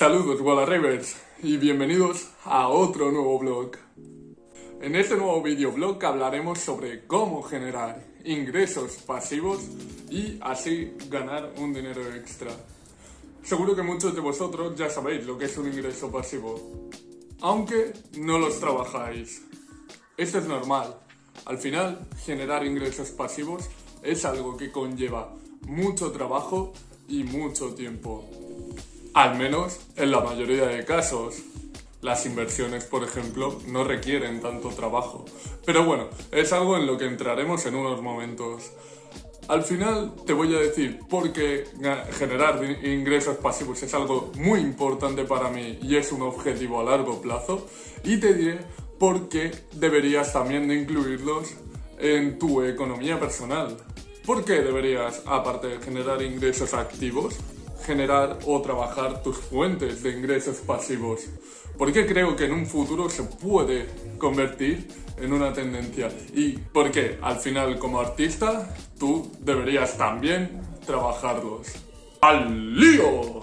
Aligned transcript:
Saludos 0.00 0.66
Rivers 0.66 1.14
y 1.42 1.58
bienvenidos 1.58 2.30
a 2.46 2.68
otro 2.68 3.12
nuevo 3.12 3.38
blog. 3.38 3.72
En 4.80 4.96
este 4.96 5.14
nuevo 5.14 5.42
videoblog 5.42 6.02
hablaremos 6.02 6.58
sobre 6.58 7.06
cómo 7.06 7.42
generar 7.42 8.02
ingresos 8.24 8.92
pasivos 9.06 9.60
y 10.08 10.38
así 10.40 10.94
ganar 11.10 11.52
un 11.58 11.74
dinero 11.74 12.00
extra. 12.14 12.50
Seguro 13.42 13.76
que 13.76 13.82
muchos 13.82 14.14
de 14.14 14.22
vosotros 14.22 14.74
ya 14.74 14.88
sabéis 14.88 15.26
lo 15.26 15.36
que 15.36 15.44
es 15.44 15.58
un 15.58 15.66
ingreso 15.66 16.10
pasivo, 16.10 16.88
aunque 17.42 17.92
no 18.16 18.38
los 18.38 18.58
trabajáis. 18.58 19.42
Esto 20.16 20.38
es 20.38 20.46
normal. 20.46 20.96
Al 21.44 21.58
final, 21.58 22.08
generar 22.24 22.64
ingresos 22.64 23.10
pasivos 23.10 23.68
es 24.02 24.24
algo 24.24 24.56
que 24.56 24.72
conlleva 24.72 25.36
mucho 25.66 26.10
trabajo 26.10 26.72
y 27.06 27.22
mucho 27.22 27.74
tiempo. 27.74 28.49
Al 29.14 29.36
menos 29.36 29.80
en 29.96 30.10
la 30.12 30.20
mayoría 30.20 30.66
de 30.66 30.84
casos. 30.84 31.42
Las 32.00 32.24
inversiones, 32.24 32.84
por 32.84 33.04
ejemplo, 33.04 33.58
no 33.66 33.84
requieren 33.84 34.40
tanto 34.40 34.68
trabajo. 34.70 35.26
Pero 35.66 35.84
bueno, 35.84 36.08
es 36.32 36.52
algo 36.52 36.76
en 36.76 36.86
lo 36.86 36.96
que 36.96 37.04
entraremos 37.04 37.66
en 37.66 37.74
unos 37.74 38.00
momentos. 38.00 38.70
Al 39.48 39.64
final 39.64 40.14
te 40.24 40.32
voy 40.32 40.54
a 40.54 40.58
decir 40.60 41.00
por 41.10 41.32
qué 41.32 41.64
generar 42.12 42.62
ingresos 42.84 43.36
pasivos 43.38 43.82
es 43.82 43.92
algo 43.94 44.30
muy 44.36 44.60
importante 44.60 45.24
para 45.24 45.50
mí 45.50 45.78
y 45.82 45.96
es 45.96 46.12
un 46.12 46.22
objetivo 46.22 46.80
a 46.80 46.84
largo 46.84 47.20
plazo. 47.20 47.66
Y 48.04 48.18
te 48.18 48.32
diré 48.32 48.60
por 48.98 49.28
qué 49.28 49.50
deberías 49.72 50.32
también 50.32 50.70
incluirlos 50.70 51.48
en 51.98 52.38
tu 52.38 52.62
economía 52.62 53.18
personal. 53.18 53.76
¿Por 54.24 54.44
qué 54.44 54.62
deberías, 54.62 55.22
aparte 55.26 55.66
de 55.66 55.78
generar 55.80 56.22
ingresos 56.22 56.72
activos, 56.72 57.34
generar 57.90 58.38
o 58.46 58.62
trabajar 58.62 59.20
tus 59.24 59.36
fuentes 59.36 60.04
de 60.04 60.10
ingresos 60.10 60.58
pasivos? 60.58 61.22
Porque 61.76 62.06
creo 62.06 62.36
que 62.36 62.44
en 62.44 62.52
un 62.52 62.66
futuro 62.66 63.10
se 63.10 63.24
puede 63.24 63.88
convertir 64.16 64.86
en 65.18 65.32
una 65.32 65.52
tendencia. 65.52 66.08
Y 66.32 66.52
porque 66.52 67.18
al 67.20 67.38
final 67.40 67.80
como 67.80 67.98
artista 67.98 68.72
tú 68.96 69.28
deberías 69.40 69.96
también 69.96 70.60
trabajarlos. 70.86 71.66
¡Al 72.20 72.78
lío! 72.78 73.42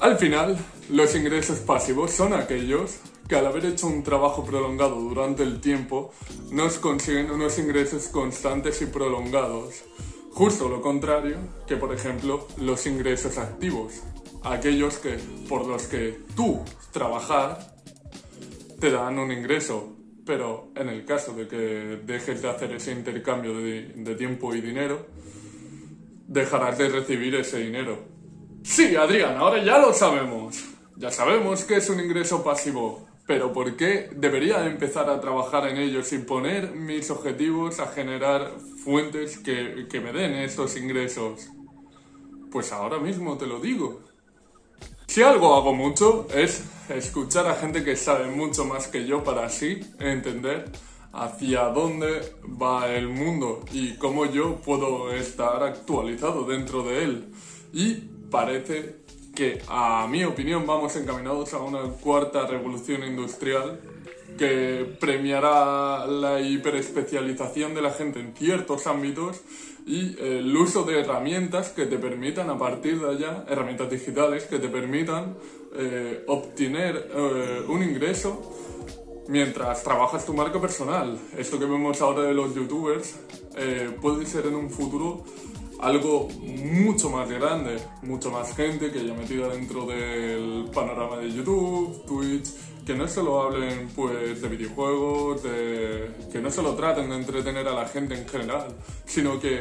Al 0.00 0.18
final, 0.18 0.58
los 0.90 1.14
ingresos 1.14 1.60
pasivos 1.60 2.10
son 2.10 2.34
aquellos 2.34 2.98
que 3.26 3.36
al 3.36 3.46
haber 3.46 3.64
hecho 3.64 3.86
un 3.86 4.02
trabajo 4.02 4.44
prolongado 4.44 4.96
durante 4.96 5.42
el 5.42 5.60
tiempo, 5.60 6.12
nos 6.50 6.78
consiguen 6.78 7.30
unos 7.30 7.58
ingresos 7.58 8.08
constantes 8.08 8.82
y 8.82 8.86
prolongados. 8.86 9.82
Justo 10.36 10.68
lo 10.68 10.82
contrario 10.82 11.38
que, 11.66 11.76
por 11.76 11.94
ejemplo, 11.94 12.46
los 12.58 12.86
ingresos 12.86 13.38
activos, 13.38 14.02
aquellos 14.42 14.98
que 14.98 15.16
por 15.48 15.66
los 15.66 15.84
que 15.84 16.20
tú 16.36 16.62
trabajar 16.92 17.74
te 18.78 18.90
dan 18.90 19.18
un 19.18 19.32
ingreso, 19.32 19.96
pero 20.26 20.72
en 20.74 20.90
el 20.90 21.06
caso 21.06 21.32
de 21.32 21.48
que 21.48 21.56
dejes 22.04 22.42
de 22.42 22.50
hacer 22.50 22.70
ese 22.72 22.92
intercambio 22.92 23.56
de, 23.56 23.94
de 23.96 24.14
tiempo 24.14 24.54
y 24.54 24.60
dinero, 24.60 25.06
dejarás 26.28 26.76
de 26.76 26.90
recibir 26.90 27.34
ese 27.36 27.60
dinero. 27.60 28.04
Sí, 28.62 28.94
Adrián, 28.94 29.38
ahora 29.38 29.64
ya 29.64 29.78
lo 29.78 29.94
sabemos. 29.94 30.62
Ya 30.96 31.10
sabemos 31.10 31.64
que 31.64 31.76
es 31.76 31.88
un 31.88 31.98
ingreso 31.98 32.44
pasivo, 32.44 33.08
pero 33.26 33.52
¿por 33.52 33.76
qué 33.76 34.08
debería 34.14 34.66
empezar 34.66 35.10
a 35.10 35.20
trabajar 35.20 35.66
en 35.68 35.78
ello 35.78 36.04
sin 36.04 36.24
poner 36.24 36.72
mis 36.72 37.10
objetivos 37.10 37.80
a 37.80 37.88
generar 37.88 38.52
fuentes 38.84 39.38
que, 39.38 39.86
que 39.90 40.00
me 40.00 40.12
den 40.12 40.34
estos 40.34 40.76
ingresos? 40.76 41.48
Pues 42.52 42.72
ahora 42.72 42.98
mismo 42.98 43.36
te 43.36 43.46
lo 43.46 43.58
digo. 43.58 44.00
Si 45.08 45.22
algo 45.22 45.54
hago 45.56 45.74
mucho 45.74 46.28
es 46.34 46.64
escuchar 46.88 47.46
a 47.48 47.54
gente 47.54 47.82
que 47.82 47.96
sabe 47.96 48.28
mucho 48.28 48.64
más 48.64 48.86
que 48.86 49.06
yo 49.06 49.24
para 49.24 49.46
así 49.46 49.80
entender 49.98 50.70
hacia 51.12 51.64
dónde 51.68 52.36
va 52.62 52.92
el 52.92 53.08
mundo 53.08 53.64
y 53.72 53.94
cómo 53.94 54.26
yo 54.26 54.60
puedo 54.60 55.12
estar 55.12 55.62
actualizado 55.62 56.44
dentro 56.44 56.82
de 56.82 57.04
él. 57.04 57.32
Y 57.72 57.94
parece 58.30 59.05
que 59.36 59.60
a 59.68 60.08
mi 60.08 60.24
opinión 60.24 60.66
vamos 60.66 60.96
encaminados 60.96 61.52
a 61.52 61.58
una 61.58 61.82
cuarta 61.82 62.46
revolución 62.46 63.04
industrial 63.04 63.78
que 64.38 64.96
premiará 64.98 66.06
la 66.06 66.40
hiperespecialización 66.40 67.74
de 67.74 67.82
la 67.82 67.90
gente 67.90 68.18
en 68.18 68.34
ciertos 68.34 68.86
ámbitos 68.86 69.42
y 69.86 70.18
el 70.18 70.56
uso 70.56 70.82
de 70.82 71.00
herramientas 71.00 71.68
que 71.68 71.86
te 71.86 71.98
permitan 71.98 72.50
a 72.50 72.58
partir 72.58 72.98
de 72.98 73.10
allá, 73.10 73.44
herramientas 73.48 73.90
digitales 73.90 74.44
que 74.44 74.58
te 74.58 74.68
permitan 74.68 75.36
eh, 75.76 76.24
obtener 76.26 77.10
eh, 77.14 77.62
un 77.68 77.82
ingreso 77.82 78.52
mientras 79.28 79.84
trabajas 79.84 80.24
tu 80.24 80.32
marca 80.32 80.60
personal. 80.60 81.18
Esto 81.36 81.58
que 81.58 81.66
vemos 81.66 82.00
ahora 82.00 82.22
de 82.22 82.34
los 82.34 82.54
youtubers 82.54 83.16
eh, 83.56 83.90
puede 84.00 84.24
ser 84.26 84.46
en 84.46 84.54
un 84.54 84.70
futuro 84.70 85.24
algo 85.80 86.28
mucho 86.40 87.10
más 87.10 87.28
grande, 87.30 87.76
mucho 88.02 88.30
más 88.30 88.54
gente 88.56 88.90
que 88.90 89.00
haya 89.00 89.14
metida 89.14 89.48
dentro 89.48 89.86
del 89.86 90.70
panorama 90.72 91.18
de 91.18 91.32
YouTube, 91.32 92.04
Twitch, 92.06 92.50
que 92.86 92.94
no 92.94 93.08
solo 93.08 93.42
hablen 93.42 93.88
pues 93.94 94.40
de 94.40 94.48
videojuegos, 94.48 95.42
que 95.42 96.38
no 96.40 96.50
solo 96.50 96.74
traten 96.74 97.10
de 97.10 97.16
entretener 97.16 97.66
a 97.68 97.72
la 97.72 97.88
gente 97.88 98.14
en 98.14 98.28
general, 98.28 98.68
sino 99.04 99.40
que 99.40 99.60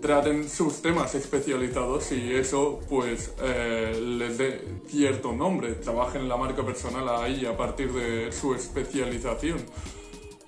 traten 0.00 0.48
sus 0.48 0.80
temas 0.80 1.14
especializados 1.14 2.12
y 2.12 2.32
eso 2.32 2.80
pues 2.88 3.32
eh, 3.42 3.92
les 4.18 4.38
dé 4.38 4.64
cierto 4.88 5.32
nombre, 5.32 5.74
trabajen 5.74 6.28
la 6.28 6.36
marca 6.36 6.64
personal 6.64 7.08
ahí 7.08 7.44
a 7.44 7.56
partir 7.56 7.92
de 7.92 8.32
su 8.32 8.54
especialización. 8.54 9.58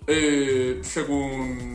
Eh, 0.07 0.81
según 0.83 1.74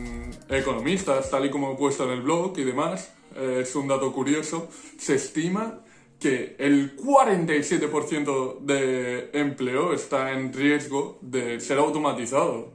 economistas, 0.50 1.30
tal 1.30 1.46
y 1.46 1.50
como 1.50 1.72
he 1.72 1.76
puesto 1.76 2.04
en 2.04 2.10
el 2.10 2.22
blog 2.22 2.58
y 2.58 2.64
demás, 2.64 3.12
eh, 3.36 3.60
es 3.62 3.74
un 3.76 3.88
dato 3.88 4.12
curioso, 4.12 4.68
se 4.98 5.14
estima 5.14 5.80
que 6.18 6.56
el 6.58 6.96
47% 6.96 8.60
de 8.60 9.30
empleo 9.32 9.94
está 9.94 10.32
en 10.32 10.52
riesgo 10.52 11.18
de 11.22 11.60
ser 11.60 11.78
automatizado. 11.78 12.72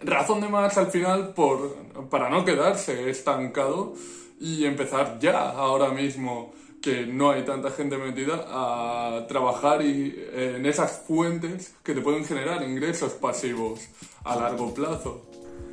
Razón 0.00 0.40
de 0.40 0.48
más 0.48 0.76
al 0.78 0.86
final 0.86 1.34
por, 1.34 1.74
para 2.08 2.30
no 2.30 2.44
quedarse 2.44 3.10
estancado 3.10 3.94
y 4.40 4.64
empezar 4.64 5.18
ya 5.20 5.50
ahora 5.50 5.90
mismo 5.90 6.54
que 6.80 7.06
no 7.06 7.30
hay 7.30 7.42
tanta 7.44 7.70
gente 7.70 7.98
metida 7.98 8.46
a 8.48 9.26
trabajar 9.26 9.82
y, 9.82 10.14
en 10.32 10.64
esas 10.66 11.02
fuentes 11.06 11.74
que 11.82 11.94
te 11.94 12.00
pueden 12.00 12.24
generar 12.24 12.62
ingresos 12.62 13.12
pasivos 13.14 13.80
a 14.24 14.36
largo 14.36 14.72
plazo. 14.72 15.22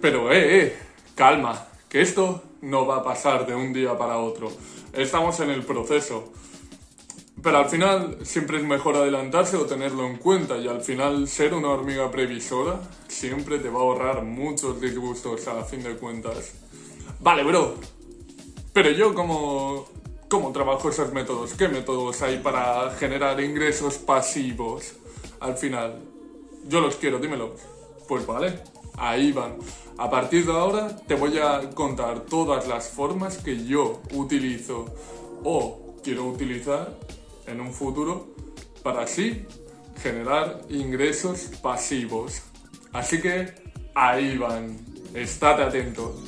Pero, 0.01 0.31
eh, 0.33 0.57
eh, 0.57 0.73
calma, 1.15 1.67
que 1.89 2.01
esto 2.01 2.43
no 2.61 2.85
va 2.85 2.97
a 2.97 3.03
pasar 3.03 3.45
de 3.45 3.55
un 3.55 3.73
día 3.73 3.97
para 3.97 4.17
otro. 4.17 4.51
Estamos 4.93 5.39
en 5.39 5.49
el 5.49 5.63
proceso. 5.63 6.31
Pero 7.41 7.57
al 7.57 7.69
final 7.69 8.19
siempre 8.23 8.57
es 8.57 8.63
mejor 8.63 8.95
adelantarse 8.95 9.57
o 9.57 9.65
tenerlo 9.65 10.05
en 10.05 10.17
cuenta 10.17 10.57
y 10.57 10.67
al 10.67 10.81
final 10.81 11.27
ser 11.27 11.53
una 11.53 11.69
hormiga 11.69 12.09
previsora 12.09 12.79
siempre 13.09 13.59
te 13.59 13.69
va 13.69 13.79
a 13.79 13.83
ahorrar 13.83 14.23
muchos 14.23 14.79
disgustos 14.79 15.47
a 15.47 15.63
fin 15.65 15.83
de 15.83 15.95
cuentas. 15.97 16.53
Vale, 17.19 17.43
bro. 17.43 17.75
Pero 18.71 18.91
yo 18.91 19.13
como 19.13 19.87
cómo 20.29 20.51
trabajo 20.51 20.89
esos 20.89 21.11
métodos, 21.13 21.53
qué 21.53 21.67
métodos 21.67 22.21
hay 22.21 22.39
para 22.39 22.89
generar 22.91 23.39
ingresos 23.39 23.99
pasivos 23.99 24.93
al 25.39 25.57
final. 25.57 26.01
Yo 26.67 26.79
los 26.79 26.95
quiero, 26.95 27.19
dímelo. 27.19 27.55
Pues 28.07 28.25
vale, 28.25 28.59
ahí 28.97 29.31
van. 29.31 29.57
A 29.97 30.09
partir 30.09 30.45
de 30.45 30.51
ahora 30.51 30.95
te 31.07 31.15
voy 31.15 31.37
a 31.37 31.69
contar 31.71 32.21
todas 32.21 32.67
las 32.67 32.89
formas 32.89 33.37
que 33.37 33.65
yo 33.65 34.01
utilizo 34.13 34.85
o 35.43 35.97
quiero 36.03 36.25
utilizar 36.25 36.97
en 37.47 37.61
un 37.61 37.73
futuro 37.73 38.33
para 38.81 39.03
así 39.03 39.45
generar 40.01 40.61
ingresos 40.69 41.51
pasivos. 41.61 42.41
Así 42.91 43.21
que 43.21 43.53
ahí 43.95 44.37
van. 44.37 44.77
Estate 45.13 45.63
atento. 45.63 46.19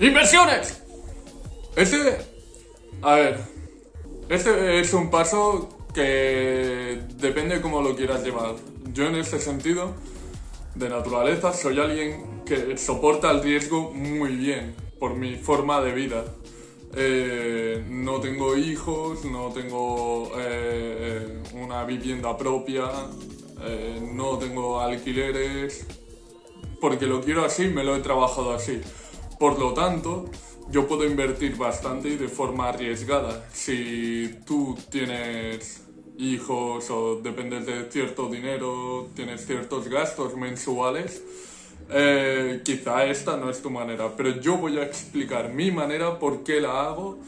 ¡Inversiones! 0.00 0.82
Este. 1.74 2.18
A 3.02 3.14
ver. 3.14 3.40
Este 4.28 4.80
es 4.80 4.92
un 4.92 5.10
paso 5.10 5.86
que 5.94 7.00
depende 7.16 7.56
de 7.56 7.60
cómo 7.60 7.80
lo 7.82 7.96
quieras 7.96 8.22
llevar. 8.22 8.54
Yo 8.92 9.06
en 9.06 9.16
este 9.16 9.40
sentido, 9.40 9.94
de 10.78 10.88
naturaleza, 10.88 11.52
soy 11.52 11.80
alguien 11.80 12.42
que 12.46 12.78
soporta 12.78 13.30
el 13.32 13.42
riesgo 13.42 13.90
muy 13.90 14.36
bien 14.36 14.76
por 15.00 15.14
mi 15.14 15.34
forma 15.34 15.80
de 15.80 15.92
vida. 15.92 16.24
Eh, 16.94 17.84
no 17.88 18.20
tengo 18.20 18.56
hijos, 18.56 19.24
no 19.24 19.52
tengo 19.52 20.30
eh, 20.38 21.42
una 21.54 21.84
vivienda 21.84 22.36
propia, 22.36 22.84
eh, 23.62 24.00
no 24.14 24.38
tengo 24.38 24.80
alquileres, 24.80 25.84
porque 26.80 27.06
lo 27.06 27.20
quiero 27.20 27.44
así, 27.44 27.66
me 27.66 27.82
lo 27.82 27.96
he 27.96 28.00
trabajado 28.00 28.52
así. 28.54 28.80
Por 29.38 29.58
lo 29.58 29.74
tanto, 29.74 30.26
yo 30.70 30.86
puedo 30.86 31.04
invertir 31.04 31.56
bastante 31.56 32.08
y 32.08 32.16
de 32.16 32.28
forma 32.28 32.68
arriesgada. 32.68 33.48
Si 33.52 34.40
tú 34.46 34.78
tienes 34.90 35.87
hijos 36.18 36.90
o 36.90 37.20
dependes 37.22 37.64
de 37.64 37.90
cierto 37.90 38.28
dinero, 38.28 39.08
tienes 39.14 39.46
ciertos 39.46 39.88
gastos 39.88 40.36
mensuales, 40.36 41.22
eh, 41.90 42.60
quizá 42.64 43.06
esta 43.06 43.36
no 43.36 43.48
es 43.48 43.62
tu 43.62 43.70
manera, 43.70 44.14
pero 44.16 44.40
yo 44.40 44.58
voy 44.58 44.78
a 44.78 44.82
explicar 44.82 45.54
mi 45.54 45.70
manera, 45.70 46.18
por 46.18 46.42
qué 46.42 46.60
la 46.60 46.88
hago 46.88 47.18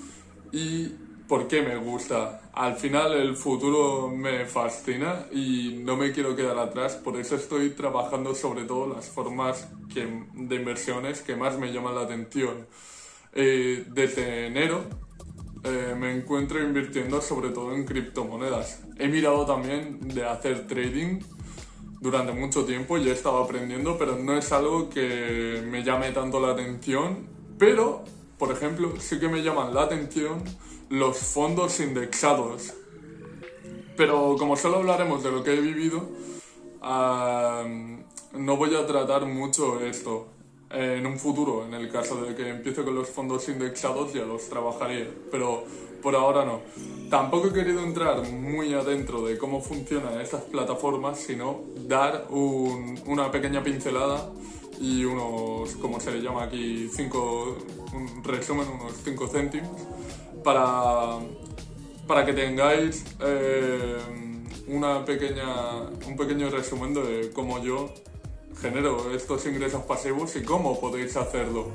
y 0.53 0.89
por 1.29 1.47
qué 1.47 1.63
me 1.63 1.77
gusta. 1.77 2.51
Al 2.53 2.75
final 2.75 3.15
el 3.15 3.37
futuro 3.37 4.09
me 4.09 4.45
fascina 4.47 5.27
y 5.31 5.81
no 5.85 5.97
me 5.97 6.11
quiero 6.11 6.35
quedar 6.35 6.59
atrás, 6.59 6.97
por 6.97 7.17
eso 7.17 7.37
estoy 7.37 7.71
trabajando 7.71 8.35
sobre 8.35 8.65
todo 8.65 8.93
las 8.93 9.09
formas 9.09 9.69
de 9.95 10.57
inversiones 10.57 11.23
que 11.23 11.37
más 11.37 11.57
me 11.59 11.73
llaman 11.73 11.95
la 11.95 12.03
atención. 12.03 12.67
Eh, 13.33 13.85
desde 13.87 14.49
enero 14.49 14.85
eh, 15.63 15.95
me 15.99 16.17
encuentro 16.17 16.63
invirtiendo 16.63 17.21
sobre 17.21 17.51
todo 17.51 17.75
en 17.75 17.85
criptomonedas. 17.85 18.81
He 18.99 19.09
mirado 19.09 19.45
también 19.45 20.09
de 20.09 20.25
hacer 20.25 20.67
trading 20.67 21.21
durante 22.01 22.33
mucho 22.33 22.65
tiempo 22.65 22.97
y 22.97 23.09
he 23.09 23.13
estado 23.13 23.43
aprendiendo, 23.43 23.99
pero 23.99 24.17
no 24.17 24.37
es 24.37 24.53
algo 24.53 24.89
que 24.89 25.63
me 25.71 25.85
llame 25.85 26.13
tanto 26.13 26.41
la 26.41 26.53
atención. 26.53 27.29
Pero, 27.59 28.05
por 28.39 28.53
ejemplo, 28.53 28.95
sí 28.99 29.21
que 29.21 29.29
me 29.29 29.43
llaman 29.43 29.75
la 29.75 29.83
atención 29.83 30.43
los 30.89 31.19
fondos 31.19 31.79
indexados. 31.81 32.73
Pero 33.97 34.37
como 34.39 34.57
solo 34.57 34.79
hablaremos 34.79 35.23
de 35.23 35.31
lo 35.31 35.45
que 35.45 35.53
he 35.53 35.61
vivido, 35.61 36.09
ah, 36.81 37.65
no 38.33 38.57
voy 38.57 38.75
a 38.75 38.87
tratar 38.87 39.27
mucho 39.27 39.81
esto 39.81 40.40
en 40.71 41.07
un 41.07 41.19
futuro, 41.19 41.67
en 41.67 41.75
el 41.75 41.91
caso 41.91 42.23
de 42.23 42.35
que 42.35 42.49
empiece 42.49 42.85
con 42.85 42.95
los 42.95 43.09
fondos 43.09 43.49
indexados, 43.49 44.13
ya 44.13 44.25
los 44.25 44.49
trabajaría, 44.49 45.09
pero 45.31 45.65
por 46.03 46.15
ahora 46.15 46.45
no. 46.45 46.61
Tampoco 47.11 47.49
he 47.49 47.53
querido 47.53 47.83
entrar 47.83 48.23
muy 48.31 48.73
adentro 48.73 49.23
de 49.23 49.37
cómo 49.37 49.61
funcionan 49.61 50.21
estas 50.21 50.43
plataformas, 50.43 51.19
sino 51.19 51.63
dar 51.89 52.27
una 52.31 53.31
pequeña 53.33 53.63
pincelada 53.63 54.31
y 54.81 55.05
unos, 55.05 55.75
como 55.77 56.01
se 56.01 56.13
le 56.13 56.23
llama 56.23 56.45
aquí, 56.45 56.89
cinco, 56.89 57.59
un 57.93 58.25
resumen, 58.25 58.67
unos 58.69 58.95
5 59.05 59.29
céntimos, 59.29 59.83
para, 60.43 61.19
para 62.07 62.25
que 62.25 62.33
tengáis 62.33 63.05
eh, 63.21 63.99
una 64.69 65.05
pequeña, 65.05 65.83
un 66.07 66.17
pequeño 66.17 66.49
resumen 66.49 66.95
de 66.95 67.31
cómo 67.35 67.63
yo 67.63 67.93
genero 68.61 69.13
estos 69.15 69.47
ingresos 69.47 69.83
pasivos 69.85 70.37
y 70.37 70.43
cómo 70.43 70.81
podéis 70.81 71.17
hacerlo. 71.17 71.69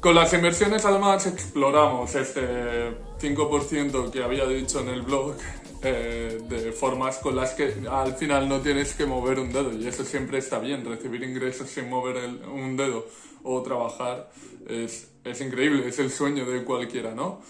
Con 0.00 0.14
las 0.14 0.32
inversiones 0.32 0.84
además 0.84 1.26
exploramos 1.26 2.14
este 2.14 2.90
5% 3.20 4.10
que 4.10 4.22
había 4.22 4.46
dicho 4.46 4.80
en 4.80 4.88
el 4.88 5.02
blog 5.02 5.36
eh, 5.84 6.40
de 6.48 6.72
formas 6.72 7.18
con 7.18 7.36
las 7.36 7.54
que 7.54 7.74
al 7.88 8.14
final 8.14 8.48
no 8.48 8.60
tienes 8.60 8.94
que 8.94 9.06
mover 9.06 9.38
un 9.38 9.52
dedo 9.52 9.72
y 9.72 9.86
eso 9.86 10.04
siempre 10.04 10.38
está 10.38 10.58
bien, 10.58 10.84
recibir 10.84 11.22
ingresos 11.22 11.68
sin 11.68 11.88
mover 11.88 12.16
un 12.48 12.76
dedo 12.76 13.06
o 13.44 13.62
trabajar 13.62 14.30
es, 14.68 15.08
es, 15.24 15.40
increíble, 15.40 15.86
es 15.88 15.98
el 15.98 16.10
sueño 16.10 16.46
de 16.46 16.64
cualquiera, 16.64 17.14
¿no? 17.14 17.40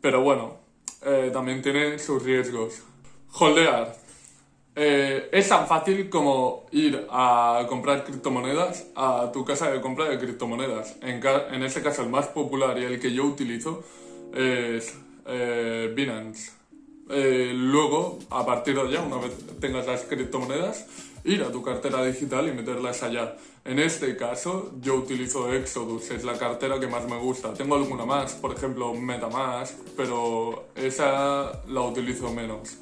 Pero 0.00 0.22
bueno, 0.22 0.58
eh, 1.02 1.30
también 1.32 1.62
tiene 1.62 1.98
sus 1.98 2.22
riesgos. 2.22 2.82
Holdear, 3.32 3.96
eh, 4.80 5.28
es 5.32 5.48
tan 5.48 5.66
fácil 5.66 6.08
como 6.08 6.66
ir 6.70 7.04
a 7.10 7.66
comprar 7.68 8.04
criptomonedas 8.04 8.86
a 8.94 9.28
tu 9.32 9.44
casa 9.44 9.72
de 9.72 9.80
compra 9.80 10.08
de 10.08 10.20
criptomonedas. 10.20 10.94
En, 11.02 11.20
en 11.26 11.62
ese 11.64 11.82
caso, 11.82 12.02
el 12.02 12.10
más 12.10 12.28
popular 12.28 12.78
y 12.78 12.84
el 12.84 13.00
que 13.00 13.12
yo 13.12 13.24
utilizo 13.24 13.82
es 14.32 14.94
eh, 15.26 15.92
Binance. 15.96 16.52
Eh, 17.10 17.50
luego, 17.54 18.20
a 18.30 18.46
partir 18.46 18.76
de 18.76 18.82
allá, 18.82 19.02
una 19.02 19.16
vez 19.16 19.32
tengas 19.60 19.84
las 19.84 20.02
criptomonedas, 20.02 20.86
ir 21.24 21.42
a 21.42 21.50
tu 21.50 21.60
cartera 21.60 22.04
digital 22.04 22.46
y 22.46 22.52
meterlas 22.52 23.02
allá. 23.02 23.34
En 23.64 23.80
este 23.80 24.16
caso, 24.16 24.74
yo 24.80 24.94
utilizo 24.94 25.52
Exodus, 25.52 26.12
es 26.12 26.22
la 26.22 26.38
cartera 26.38 26.78
que 26.78 26.86
más 26.86 27.08
me 27.08 27.18
gusta. 27.18 27.52
Tengo 27.52 27.74
alguna 27.74 28.04
más, 28.04 28.34
por 28.34 28.54
ejemplo 28.54 28.94
Metamask, 28.94 29.74
pero 29.96 30.66
esa 30.76 31.64
la 31.66 31.80
utilizo 31.80 32.32
menos. 32.32 32.76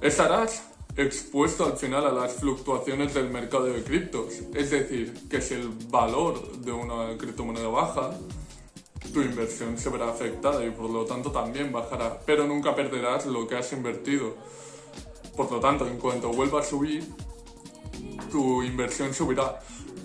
Estarás 0.00 0.67
expuesto 0.98 1.64
al 1.64 1.76
final 1.76 2.04
a 2.06 2.12
las 2.12 2.34
fluctuaciones 2.34 3.14
del 3.14 3.30
mercado 3.30 3.66
de 3.66 3.82
criptos. 3.82 4.34
Es 4.54 4.70
decir, 4.70 5.14
que 5.30 5.40
si 5.40 5.54
el 5.54 5.68
valor 5.88 6.58
de 6.58 6.72
una 6.72 7.16
criptomoneda 7.16 7.68
baja, 7.68 8.18
tu 9.12 9.22
inversión 9.22 9.78
se 9.78 9.88
verá 9.90 10.10
afectada 10.10 10.64
y 10.66 10.70
por 10.70 10.90
lo 10.90 11.04
tanto 11.04 11.30
también 11.30 11.72
bajará, 11.72 12.20
pero 12.26 12.46
nunca 12.46 12.74
perderás 12.74 13.26
lo 13.26 13.46
que 13.46 13.56
has 13.56 13.72
invertido. 13.72 14.34
Por 15.36 15.50
lo 15.52 15.60
tanto, 15.60 15.86
en 15.86 15.98
cuanto 15.98 16.30
vuelva 16.30 16.60
a 16.60 16.64
subir, 16.64 17.04
tu 18.30 18.62
inversión 18.64 19.14
subirá. 19.14 19.60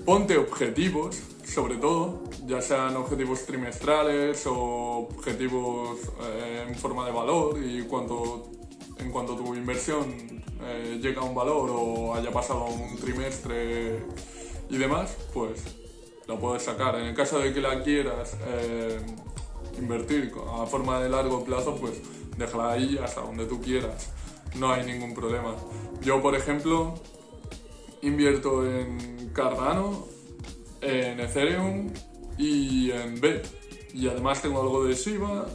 Ponte 0.06 0.38
objetivos, 0.38 1.20
sobre 1.44 1.78
todo, 1.78 2.22
ya 2.46 2.62
sean 2.62 2.96
objetivos 2.98 3.46
trimestrales 3.46 4.46
o 4.46 5.08
objetivos 5.10 6.00
eh, 6.22 6.66
en 6.68 6.76
forma 6.76 7.06
de 7.06 7.12
valor 7.12 7.58
y 7.64 7.84
cuando 7.84 8.52
en 9.00 9.12
cuanto 9.12 9.36
tu 9.36 9.56
inversión 9.56 10.44
eh, 10.62 11.00
llega 11.02 11.22
a 11.22 11.26
un 11.26 11.36
valor 11.36 11.70
o 11.74 12.16
haya 12.16 12.32
pasado 12.32 12.66
un 12.66 12.98
trimestre 12.98 14.00
y 14.70 14.78
demás, 14.78 15.16
pues 15.34 15.64
la 16.28 16.38
puedes 16.38 16.64
sacar. 16.64 16.96
En 16.96 17.08
el 17.08 17.16
caso 17.16 17.40
de 17.40 17.54
que 17.54 17.62
la 17.62 17.84
quieras 17.84 18.38
eh, 18.48 19.00
invertir 19.78 20.32
a 20.60 20.66
forma 20.66 21.02
de 21.02 21.10
largo 21.10 21.44
plazo, 21.44 21.76
pues 21.76 21.94
déjala 22.38 22.72
ahí 22.72 22.98
hasta 23.04 23.22
donde 23.22 23.46
tú 23.46 23.62
quieras. 23.62 24.10
No 24.56 24.72
hay 24.72 24.86
ningún 24.86 25.14
problema. 25.14 25.56
Yo, 26.02 26.22
por 26.22 26.36
ejemplo, 26.36 26.94
invierto 28.02 28.66
en 28.66 29.32
Cardano, 29.34 30.06
en 30.82 31.20
Ethereum 31.20 31.92
y 32.38 32.92
en 32.92 33.20
B. 33.20 33.42
Y 33.94 34.08
además 34.08 34.42
tengo 34.42 34.62
algo 34.62 34.86
de 34.86 34.94
Shiba 34.94 35.48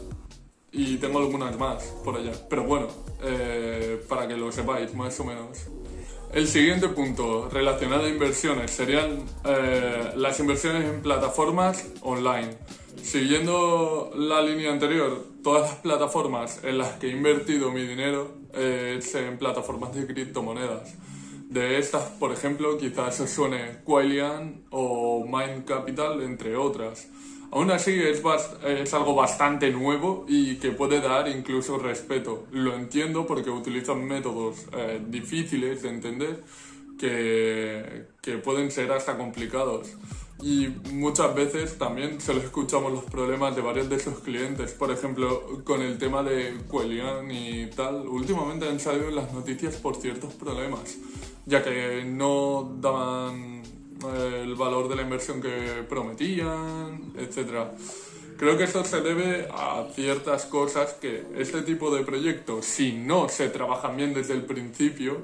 y 0.73 0.97
tengo 0.97 1.19
algunas 1.19 1.59
más 1.59 1.85
por 2.05 2.17
allá. 2.17 2.33
Pero 2.49 2.65
bueno, 2.65 2.89
eh, 3.23 4.03
para 4.09 4.29
que 4.29 4.37
lo 4.37 4.53
sepáis 4.53 4.95
más 4.95 5.19
o 5.21 5.25
menos. 5.25 5.69
El 6.33 6.47
siguiente 6.47 6.89
punto 6.89 7.49
relacionado 7.51 8.05
a 8.05 8.09
inversiones 8.09 8.71
serían 8.71 9.25
eh, 9.45 10.13
las 10.17 10.39
inversiones 10.41 10.85
en 10.85 11.01
plataformas 11.01 11.87
online. 12.03 12.51
Siguiendo 13.03 14.11
la 14.15 14.43
línea 14.43 14.71
anterior, 14.71 15.25
todas 15.43 15.71
las 15.71 15.79
plataformas 15.81 16.61
en 16.65 16.77
las 16.77 16.99
que 16.99 17.07
he 17.07 17.11
invertido 17.13 17.71
mi 17.71 17.87
dinero 17.87 18.35
eh, 18.53 18.97
es 18.99 19.15
en 19.15 19.39
plataformas 19.39 19.95
de 19.95 20.07
criptomonedas. 20.07 20.95
De 21.49 21.79
estas, 21.79 22.03
por 22.11 22.31
ejemplo, 22.31 22.77
quizás 22.77 23.21
os 23.21 23.31
suene 23.31 23.79
Quailian 23.85 24.65
o 24.69 25.25
Mind 25.25 25.65
Capital, 25.65 26.23
entre 26.23 26.57
otras. 26.57 27.09
Aún 27.51 27.71
así 27.71 27.93
es, 27.93 28.23
es, 28.67 28.95
algo 28.95 29.15
bastante 29.15 29.71
nuevo 29.71 30.27
y 30.29 30.57
que 30.57 30.71
puede 30.73 31.01
dar 31.01 31.29
incluso 31.29 31.79
respeto. 31.79 32.47
Lo 32.53 32.75
entiendo 32.75 33.27
porque 33.27 33.49
utilizan 33.49 34.05
métodos 34.05 34.67
eh, 34.77 35.01
difíciles 35.09 35.83
de 35.83 35.89
entender 35.89 36.45
que, 36.99 38.05
que, 38.21 38.37
pueden 38.37 38.71
ser 38.71 38.93
hasta 38.93 39.17
complicados. 39.17 39.89
Y 40.43 40.69
muchas 40.93 41.35
veces 41.35 41.79
también 41.79 42.21
se 42.21 42.35
los 42.35 42.45
escuchamos 42.45 42.93
los 42.93 43.05
problemas 43.05 43.57
de 43.57 43.63
varios 43.63 43.89
de 43.89 43.99
sus 43.99 44.21
clientes. 44.21 44.73
Por 44.73 44.91
ejemplo, 44.91 45.65
con 45.65 45.81
el 45.81 45.97
tema 45.99 46.23
de 46.23 46.55
Quelian 46.71 47.31
y 47.31 47.67
tal, 47.71 48.07
últimamente 48.07 48.69
han 48.69 48.79
salido 48.79 49.09
en 49.09 49.17
las 49.17 49.33
noticias 49.33 49.77
por 49.77 49.97
ciertos 49.97 50.35
problemas, 50.35 50.97
ya 51.47 51.63
que 51.65 52.05
no 52.05 52.77
daban 52.79 53.58
el 54.15 54.55
valor 54.55 54.89
de 54.89 54.97
la 54.97 55.03
inversión 55.03 55.41
que 55.41 55.85
prometían, 55.89 57.13
etc. 57.17 57.69
Creo 58.39 58.57
que 58.57 58.65
esto 58.65 58.85
se 58.85 59.01
debe 59.01 59.49
a 59.51 59.87
ciertas 59.95 60.47
cosas 60.47 60.95
que 60.95 61.25
este 61.37 61.63
tipo 61.63 61.95
de 61.95 62.05
proyectos, 62.05 62.65
si 62.65 62.93
no 62.93 63.29
se 63.29 63.49
trabajan 63.49 63.97
bien 63.97 64.15
desde 64.15 64.35
el 64.35 64.45
principio, 64.45 65.23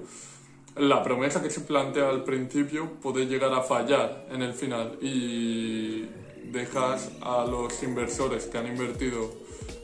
la 0.77 1.05
promesa 1.05 1.41
que 1.41 1.51
se 1.51 1.61
plantea 1.61 2.09
al 2.09 2.25
principio 2.25 2.91
puede 3.01 3.27
llegar 3.27 3.53
a 3.55 3.63
fallar 3.63 4.27
en 4.33 4.43
el 4.43 4.55
final 4.55 4.99
y 5.01 6.07
dejas 6.51 7.13
a 7.21 7.45
los 7.45 7.83
inversores 7.83 8.47
que 8.47 8.59
han 8.59 8.67
invertido 8.67 9.31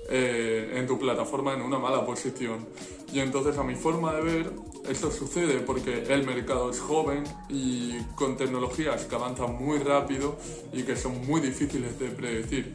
eh, 0.09 0.73
en 0.75 0.89
tu 0.89 0.99
plataforma 0.99 1.55
en 1.55 1.63
una 1.63 1.79
mala 1.79 2.05
posición. 2.05 2.67
Y 3.13 3.21
entonces 3.21 3.57
a 3.59 3.63
mi 3.63 3.77
forma 3.77 4.13
de 4.15 4.23
ver, 4.23 4.51
esto 4.89 5.11
sucede 5.11 5.61
porque 5.61 6.05
el 6.09 6.25
mercado 6.25 6.71
es 6.71 6.81
joven 6.81 7.25
y 7.49 7.99
con 8.15 8.37
tecnologías 8.37 9.05
que 9.05 9.15
avanzan 9.15 9.55
muy 9.55 9.79
rápido 9.79 10.39
y 10.73 10.83
que 10.83 10.97
son 10.97 11.27
muy 11.27 11.41
difíciles 11.41 11.99
de 11.99 12.09
predecir. 12.09 12.75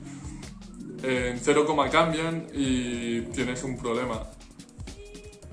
En 1.04 1.40
cero 1.40 1.66
coma 1.66 1.90
cambian 1.90 2.48
y 2.54 3.22
tienes 3.34 3.64
un 3.64 3.78
problema. 3.78 4.24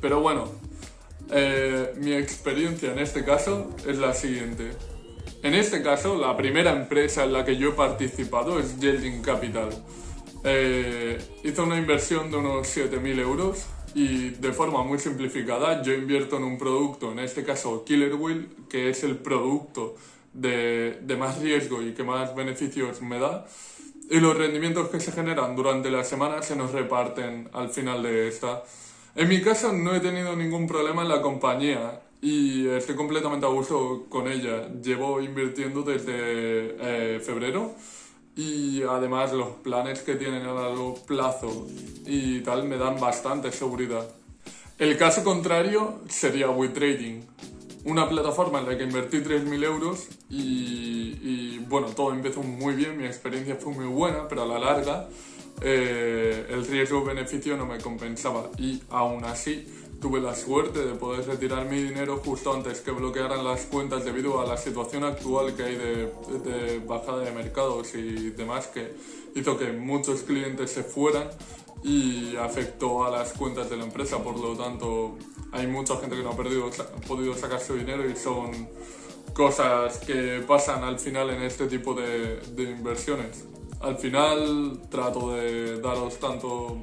Pero 0.01 0.21
bueno, 0.21 0.49
eh, 1.31 1.95
mi 1.99 2.13
experiencia 2.13 2.93
en 2.93 2.99
este 2.99 3.25
caso 3.25 3.71
es 3.87 3.99
la 3.99 4.15
siguiente. 4.15 4.71
En 5.43 5.55
este 5.55 5.83
caso, 5.83 6.17
la 6.17 6.37
primera 6.37 6.73
empresa 6.73 7.25
en 7.25 7.33
la 7.33 7.45
que 7.45 7.57
yo 7.57 7.71
he 7.71 7.73
participado 7.73 8.61
es 8.61 8.79
Yielding 8.79 9.23
Capital. 9.23 9.71
Eh, 10.45 11.19
hizo 11.45 11.65
una 11.65 11.79
inversión 11.79 12.31
de 12.31 12.37
unos 12.37 12.77
7.000 12.77 13.19
euros 13.21 13.67
y 13.95 14.31
de 14.31 14.53
forma 14.53 14.83
muy 14.83 14.99
simplificada 14.99 15.83
yo 15.83 15.93
invierto 15.93 16.37
en 16.37 16.45
un 16.45 16.59
producto, 16.59 17.13
en 17.13 17.19
este 17.19 17.45
caso 17.45 17.85
Killer 17.85 18.15
Wheel, 18.15 18.49
que 18.69 18.91
es 18.91 19.05
el 19.05 19.17
producto 19.17 19.97
de, 20.33 20.99
de 21.03 21.17
más 21.17 21.41
riesgo 21.41 21.83
y 21.83 21.93
que 21.93 22.03
más 22.03 22.35
beneficios 22.35 23.03
me 23.03 23.19
da. 23.19 23.47
Y 24.11 24.21
los 24.21 24.37
rendimientos 24.37 24.89
que 24.89 25.01
se 25.01 25.13
generan 25.13 25.57
durante 25.57 25.91
la 25.91 26.05
semana 26.05 26.43
se 26.43 26.57
nos 26.57 26.73
reparten 26.73 27.49
al 27.53 27.71
final 27.71 28.03
de 28.03 28.29
esta. 28.29 28.63
En 29.15 29.29
mi 29.29 29.41
caso 29.43 29.73
no 29.73 29.95
he 29.95 30.01
tenido 30.01 30.35
ningún 30.37 30.67
problema 30.67 31.03
en 31.03 31.09
la 31.09 31.23
compañía 31.23 32.01
y 32.21 32.67
estoy 32.69 32.95
completamente 32.95 33.47
a 33.47 33.49
gusto 33.51 34.07
con 34.09 34.31
ella. 34.31 34.69
Llevo 34.83 35.21
invirtiendo 35.21 35.83
desde 35.83 36.77
eh, 36.79 37.21
febrero 37.21 37.75
y 38.37 38.83
además 38.83 39.33
los 39.33 39.49
planes 39.63 40.03
que 40.03 40.15
tienen 40.15 40.43
a 40.43 40.55
largo 40.55 40.95
plazo 41.07 41.67
y 42.07 42.41
tal 42.41 42.65
me 42.65 42.79
dan 42.79 42.99
bastante 42.99 43.53
seguridad. 43.53 44.09
El 44.79 44.97
caso 44.97 45.23
contrario 45.23 46.01
sería 46.09 46.51
WeTrading, 46.51 47.25
una 47.85 48.09
plataforma 48.09 48.61
en 48.61 48.69
la 48.69 48.79
que 48.79 48.85
invertí 48.85 49.19
3.000 49.19 49.65
euros 49.65 50.09
y, 50.31 51.59
bueno, 51.69 51.89
todo 51.89 52.13
empezó 52.13 52.43
muy 52.43 52.75
bien, 52.75 52.97
mi 52.97 53.05
experiencia 53.05 53.57
fue 53.57 53.73
muy 53.73 53.87
buena, 53.87 54.29
pero 54.29 54.43
a 54.43 54.47
la 54.47 54.59
larga 54.59 55.09
eh, 55.61 56.47
el 56.51 56.67
riesgo-beneficio 56.67 57.57
no 57.57 57.67
me 57.67 57.79
compensaba 57.79 58.51
y 58.59 58.83
aún 58.91 59.25
así 59.25 59.67
tuve 60.03 60.21
la 60.21 60.35
suerte 60.35 60.85
de 60.85 60.95
poder 60.95 61.25
retirar 61.27 61.65
mi 61.67 61.81
dinero 61.81 62.21
justo 62.23 62.53
antes 62.53 62.81
que 62.81 62.91
bloquearan 62.91 63.45
las 63.45 63.67
cuentas 63.67 64.05
debido 64.05 64.41
a 64.41 64.45
la 64.47 64.57
situación 64.57 65.05
actual 65.05 65.55
que 65.55 65.63
hay 65.63 65.77
de, 65.77 66.83
bajada 66.85 67.21
de 67.21 67.31
mercados 67.31 67.95
y 67.95 68.31
demás 68.31 68.67
que 68.67 68.95
hizo 69.37 69.57
que 69.57 69.71
muchos 69.71 70.23
clientes 70.23 70.73
se 70.73 70.83
fueran 70.83 71.29
y 71.85 72.35
afectó 72.37 73.05
a 73.05 73.11
las 73.11 73.33
cuentas 73.33 73.71
de 73.71 73.77
la 73.77 73.85
empresa. 73.85 74.19
Por 74.19 74.39
lo 74.39 74.57
tanto, 74.57 75.17
hay 75.53 75.69
mucha 75.69 75.97
gente 75.99 76.17
que 76.17 76.23
no 76.23 76.31
ha 76.31 76.37
perdido, 76.37 76.69
podido 77.07 77.35
sacar 77.35 77.61
su 77.61 77.75
dinero 77.75 78.09
y 78.09 78.17
son 78.17 78.69
cosas 79.33 79.99
que 79.99 80.43
pasan 80.47 80.83
al 80.83 80.99
final 80.99 81.31
en 81.31 81.43
este 81.43 81.67
tipo 81.69 81.95
de, 81.95 82.41
inversiones. 82.57 83.45
Al 83.81 83.97
final 83.97 84.81
trato 84.91 85.33
de 85.33 85.81
daros 85.81 86.19
tanto 86.19 86.79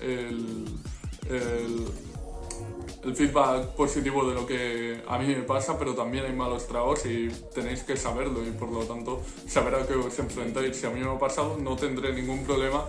el 0.00 0.66
el 3.04 3.16
feedback 3.16 3.68
positivo 3.74 4.28
de 4.28 4.34
lo 4.34 4.46
que 4.46 5.02
a 5.08 5.18
mí 5.18 5.26
me 5.26 5.42
pasa, 5.42 5.78
pero 5.78 5.94
también 5.94 6.24
hay 6.24 6.32
malos 6.32 6.66
tragos 6.68 7.04
y 7.06 7.28
tenéis 7.54 7.82
que 7.82 7.96
saberlo 7.96 8.46
y 8.46 8.50
por 8.50 8.70
lo 8.70 8.84
tanto 8.84 9.22
saber 9.46 9.74
a 9.74 9.86
qué 9.86 9.94
os 9.94 10.16
enfrentáis. 10.18 10.76
Si 10.76 10.86
a 10.86 10.90
mí 10.90 11.00
me 11.00 11.10
ha 11.10 11.18
pasado, 11.18 11.58
no 11.58 11.74
tendré 11.76 12.12
ningún 12.12 12.44
problema 12.44 12.84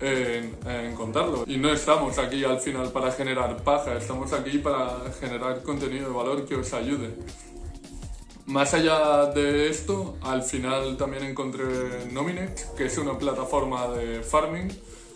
en, 0.00 0.54
en, 0.66 0.94
contarlo. 0.94 1.44
Y 1.46 1.56
no 1.56 1.72
estamos 1.72 2.18
aquí 2.18 2.44
al 2.44 2.60
final 2.60 2.92
para 2.92 3.10
generar 3.10 3.62
paja, 3.62 3.96
estamos 3.96 4.32
aquí 4.32 4.58
para 4.58 5.00
generar 5.18 5.62
contenido 5.62 6.08
de 6.08 6.14
valor 6.14 6.44
que 6.44 6.56
os 6.56 6.72
ayude. 6.74 7.14
Más 8.46 8.74
allá 8.74 9.26
de 9.26 9.70
esto, 9.70 10.18
al 10.20 10.42
final 10.42 10.98
también 10.98 11.24
encontré 11.24 11.64
Nominex, 12.12 12.66
que 12.76 12.84
es 12.84 12.98
una 12.98 13.16
plataforma 13.16 13.88
de 13.88 14.22
farming 14.22 14.68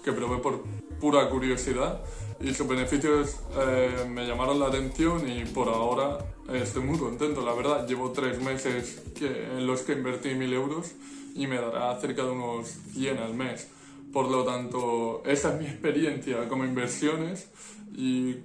que 0.02 0.12
probé 0.12 0.38
por 0.38 0.62
pura 0.98 1.28
curiosidad 1.28 2.00
y 2.40 2.54
sus 2.54 2.68
beneficios 2.68 3.36
eh, 3.58 4.06
me 4.08 4.26
llamaron 4.26 4.60
la 4.60 4.66
atención 4.66 5.28
y 5.28 5.44
por 5.44 5.68
ahora 5.68 6.18
estoy 6.52 6.82
muy 6.82 6.98
contento, 6.98 7.44
la 7.44 7.52
verdad. 7.52 7.86
Llevo 7.86 8.12
tres 8.12 8.40
meses 8.40 9.02
en 9.20 9.66
los 9.66 9.82
que 9.82 9.92
invertí 9.92 10.34
mil 10.34 10.52
euros 10.52 10.92
y 11.34 11.46
me 11.46 11.56
dará 11.56 11.98
cerca 12.00 12.24
de 12.24 12.30
unos 12.30 12.68
100 12.92 13.18
al 13.18 13.34
mes. 13.34 13.68
Por 14.12 14.30
lo 14.30 14.44
tanto, 14.44 15.22
esa 15.26 15.54
es 15.54 15.60
mi 15.60 15.66
experiencia 15.70 16.48
como 16.48 16.64
inversiones 16.64 17.48
y 17.94 18.36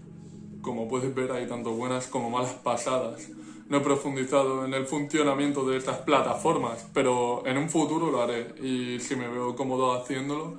como 0.61 0.87
puedes 0.87 1.13
ver 1.13 1.31
hay 1.31 1.47
tanto 1.47 1.71
buenas 1.71 2.07
como 2.07 2.29
malas 2.29 2.53
pasadas. 2.53 3.29
No 3.69 3.77
he 3.77 3.81
profundizado 3.81 4.65
en 4.65 4.73
el 4.73 4.85
funcionamiento 4.85 5.65
de 5.65 5.77
estas 5.77 5.97
plataformas, 5.99 6.85
pero 6.93 7.43
en 7.45 7.57
un 7.57 7.69
futuro 7.69 8.11
lo 8.11 8.21
haré 8.21 8.55
y 8.61 8.99
si 8.99 9.15
me 9.15 9.27
veo 9.27 9.55
cómodo 9.55 9.93
haciéndolo, 9.93 10.57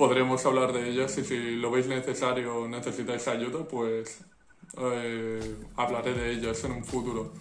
podremos 0.00 0.46
hablar 0.46 0.72
de 0.72 0.88
ellas 0.88 1.18
y 1.18 1.24
si 1.24 1.56
lo 1.56 1.70
veis 1.70 1.86
necesario 1.86 2.66
necesitáis 2.66 3.28
ayuda, 3.28 3.68
pues 3.68 4.20
eh, 4.78 5.56
hablaré 5.76 6.14
de 6.14 6.30
ellas 6.30 6.64
en 6.64 6.72
un 6.72 6.84
futuro. 6.86 7.34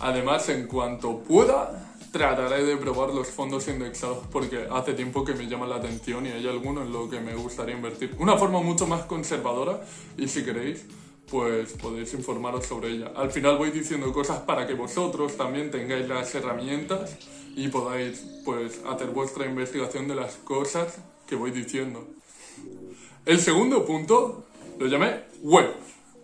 Además, 0.00 0.48
en 0.48 0.66
cuanto 0.66 1.18
pueda, 1.18 1.94
trataré 2.12 2.64
de 2.64 2.78
probar 2.78 3.10
los 3.10 3.28
fondos 3.28 3.68
indexados 3.68 4.26
porque 4.32 4.68
hace 4.70 4.94
tiempo 4.94 5.22
que 5.22 5.34
me 5.34 5.48
llaman 5.48 5.68
la 5.68 5.76
atención 5.76 6.24
y 6.24 6.30
hay 6.30 6.48
algunos 6.48 6.86
en 6.86 6.94
lo 6.94 7.10
que 7.10 7.20
me 7.20 7.34
gustaría 7.34 7.76
invertir. 7.76 8.16
Una 8.18 8.38
forma 8.38 8.62
mucho 8.62 8.86
más 8.86 9.02
conservadora 9.02 9.84
y 10.16 10.28
si 10.28 10.42
queréis, 10.42 10.86
pues 11.30 11.74
podéis 11.74 12.14
informaros 12.14 12.64
sobre 12.64 12.88
ella. 12.88 13.12
Al 13.14 13.30
final 13.30 13.58
voy 13.58 13.70
diciendo 13.70 14.10
cosas 14.14 14.38
para 14.40 14.66
que 14.66 14.72
vosotros 14.72 15.36
también 15.36 15.70
tengáis 15.70 16.08
las 16.08 16.34
herramientas 16.34 17.18
y 17.54 17.68
podáis 17.68 18.24
pues 18.46 18.80
hacer 18.88 19.08
vuestra 19.08 19.44
investigación 19.44 20.08
de 20.08 20.14
las 20.14 20.36
cosas 20.36 21.00
que 21.30 21.36
voy 21.36 21.52
diciendo. 21.52 22.06
El 23.24 23.38
segundo 23.38 23.86
punto 23.86 24.44
lo 24.78 24.86
llamé 24.86 25.22
web, 25.42 25.70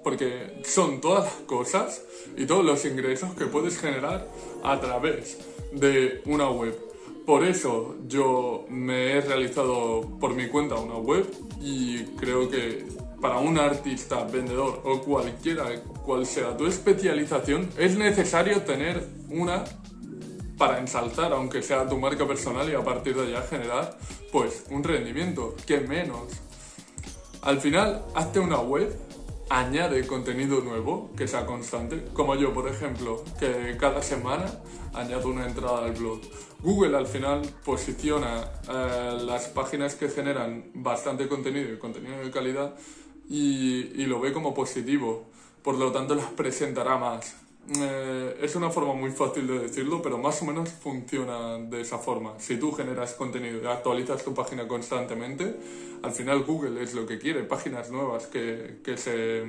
porque 0.02 0.60
son 0.64 1.00
todas 1.00 1.24
las 1.24 1.34
cosas 1.46 2.02
y 2.36 2.44
todos 2.44 2.64
los 2.64 2.84
ingresos 2.84 3.32
que 3.34 3.46
puedes 3.46 3.78
generar 3.78 4.28
a 4.64 4.80
través 4.80 5.38
de 5.72 6.22
una 6.26 6.50
web. 6.50 6.76
Por 7.24 7.44
eso 7.44 7.96
yo 8.08 8.66
me 8.68 9.12
he 9.12 9.20
realizado 9.20 10.00
por 10.20 10.34
mi 10.34 10.48
cuenta 10.48 10.74
una 10.74 10.96
web 10.96 11.24
y 11.60 12.04
creo 12.16 12.50
que 12.50 12.84
para 13.20 13.38
un 13.38 13.58
artista, 13.58 14.24
vendedor 14.24 14.80
o 14.84 15.00
cualquiera 15.02 15.66
cual 16.04 16.26
sea 16.26 16.56
tu 16.56 16.66
especialización 16.66 17.68
es 17.78 17.96
necesario 17.96 18.62
tener 18.62 19.02
una 19.30 19.64
para 20.56 20.78
ensalzar, 20.78 21.32
aunque 21.32 21.62
sea 21.62 21.88
tu 21.88 21.98
marca 21.98 22.26
personal 22.26 22.68
y 22.70 22.74
a 22.74 22.82
partir 22.82 23.14
de 23.16 23.22
allá 23.28 23.42
generar 23.42 23.98
pues 24.32 24.64
un 24.70 24.82
rendimiento, 24.82 25.54
que 25.66 25.80
menos. 25.80 26.32
Al 27.42 27.60
final, 27.60 28.04
hazte 28.14 28.40
una 28.40 28.58
web, 28.58 28.96
añade 29.48 30.06
contenido 30.06 30.60
nuevo 30.60 31.10
que 31.16 31.28
sea 31.28 31.46
constante, 31.46 32.04
como 32.12 32.34
yo, 32.34 32.52
por 32.52 32.68
ejemplo, 32.68 33.22
que 33.38 33.76
cada 33.78 34.02
semana 34.02 34.46
añado 34.94 35.28
una 35.28 35.46
entrada 35.46 35.84
al 35.84 35.92
blog. 35.92 36.20
Google 36.62 36.96
al 36.96 37.06
final 37.06 37.42
posiciona 37.64 38.44
eh, 38.68 39.18
las 39.22 39.48
páginas 39.48 39.94
que 39.94 40.08
generan 40.08 40.70
bastante 40.74 41.28
contenido 41.28 41.72
y 41.72 41.78
contenido 41.78 42.18
de 42.18 42.30
calidad 42.30 42.74
y, 43.28 44.02
y 44.02 44.06
lo 44.06 44.20
ve 44.20 44.32
como 44.32 44.54
positivo, 44.54 45.26
por 45.62 45.76
lo 45.76 45.92
tanto 45.92 46.14
las 46.14 46.30
presentará 46.30 46.96
más 46.96 47.45
eh, 47.74 48.38
es 48.42 48.54
una 48.54 48.70
forma 48.70 48.94
muy 48.94 49.10
fácil 49.10 49.46
de 49.46 49.58
decirlo, 49.58 50.00
pero 50.00 50.18
más 50.18 50.40
o 50.42 50.44
menos 50.44 50.70
funciona 50.70 51.58
de 51.58 51.80
esa 51.80 51.98
forma. 51.98 52.38
Si 52.38 52.58
tú 52.58 52.72
generas 52.72 53.14
contenido 53.14 53.60
y 53.60 53.66
actualizas 53.66 54.22
tu 54.22 54.34
página 54.34 54.68
constantemente, 54.68 55.56
al 56.02 56.12
final 56.12 56.44
Google 56.44 56.82
es 56.82 56.94
lo 56.94 57.06
que 57.06 57.18
quiere, 57.18 57.42
páginas 57.42 57.90
nuevas 57.90 58.26
que, 58.26 58.78
que, 58.84 58.96
se, 58.96 59.44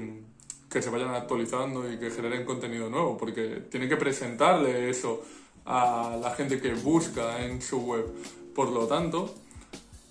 que 0.70 0.82
se 0.82 0.90
vayan 0.90 1.14
actualizando 1.14 1.92
y 1.92 2.00
que 2.00 2.10
generen 2.10 2.44
contenido 2.44 2.90
nuevo, 2.90 3.18
porque 3.18 3.62
tiene 3.70 3.88
que 3.88 3.98
presentarle 3.98 4.90
eso 4.90 5.24
a 5.66 6.18
la 6.20 6.32
gente 6.32 6.60
que 6.60 6.74
busca 6.74 7.46
en 7.46 7.62
su 7.62 7.82
web. 7.82 8.06
Por 8.56 8.70
lo 8.70 8.88
tanto, 8.88 9.36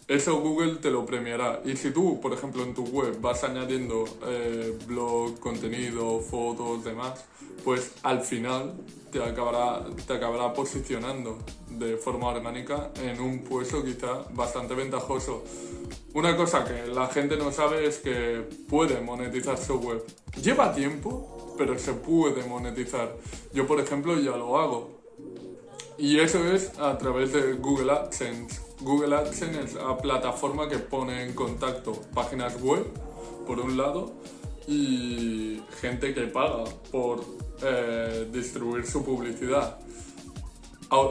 eso 0.08 0.40
Google 0.40 0.76
te 0.76 0.90
lo 0.90 1.04
premiará. 1.04 1.60
Y 1.64 1.76
si 1.76 1.90
tú, 1.90 2.20
por 2.20 2.32
ejemplo, 2.32 2.62
en 2.62 2.75
tu 2.75 2.84
web 2.84 3.20
vas 3.20 3.42
añadiendo 3.42 4.04
eh, 4.26 4.78
blog, 4.86 5.40
contenido, 5.40 6.20
fotos, 6.20 6.84
demás, 6.84 7.25
pues 7.64 7.92
al 8.04 8.20
final 8.20 8.75
te 9.10 9.20
acabará, 9.20 9.84
te 10.06 10.14
acabará 10.14 10.52
posicionando 10.52 11.38
de 11.70 11.96
forma 11.96 12.28
orgánica 12.28 12.92
en 13.02 13.20
un 13.20 13.40
puesto 13.40 13.84
quizá 13.84 14.25
bastante 14.32 14.75
ventajoso. 14.75 15.42
Una 16.14 16.36
cosa 16.36 16.64
que 16.64 16.86
la 16.86 17.08
gente 17.08 17.36
no 17.36 17.50
sabe 17.50 17.86
es 17.86 17.98
que 17.98 18.44
puede 18.68 19.00
monetizar 19.00 19.58
su 19.58 19.75
web. 19.75 20.04
Lleva 20.40 20.72
tiempo, 20.72 21.54
pero 21.58 21.76
se 21.78 21.92
puede 21.94 22.44
monetizar. 22.44 23.16
Yo, 23.52 23.66
por 23.66 23.80
ejemplo, 23.80 24.18
ya 24.18 24.36
lo 24.36 24.56
hago. 24.58 24.90
Y 25.98 26.20
eso 26.20 26.44
es 26.52 26.78
a 26.78 26.96
través 26.96 27.32
de 27.32 27.54
Google 27.54 27.90
AdSense. 27.90 28.65
Google 28.80 29.16
AdSense 29.16 29.62
es 29.62 29.75
la 29.75 29.97
plataforma 29.97 30.68
que 30.68 30.78
pone 30.78 31.25
en 31.25 31.35
contacto 31.35 31.92
páginas 32.14 32.61
web, 32.61 32.85
por 33.47 33.59
un 33.59 33.76
lado, 33.76 34.12
y 34.68 35.62
gente 35.80 36.12
que 36.12 36.23
paga 36.23 36.64
por 36.90 37.25
eh, 37.62 38.28
distribuir 38.33 38.87
su 38.87 39.04
publicidad. 39.04 39.78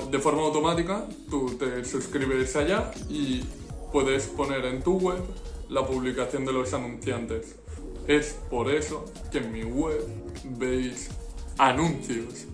De 0.09 0.19
forma 0.19 0.43
automática, 0.43 1.05
tú 1.29 1.57
te 1.57 1.83
suscribes 1.83 2.55
allá 2.55 2.91
y 3.09 3.43
puedes 3.91 4.27
poner 4.27 4.63
en 4.65 4.81
tu 4.83 4.97
web 4.99 5.21
la 5.69 5.85
publicación 5.85 6.45
de 6.45 6.53
los 6.53 6.73
anunciantes. 6.73 7.55
Es 8.07 8.37
por 8.49 8.69
eso 8.69 9.05
que 9.31 9.39
en 9.39 9.51
mi 9.51 9.63
web 9.63 10.05
veis 10.57 11.09
anuncios 11.57 12.45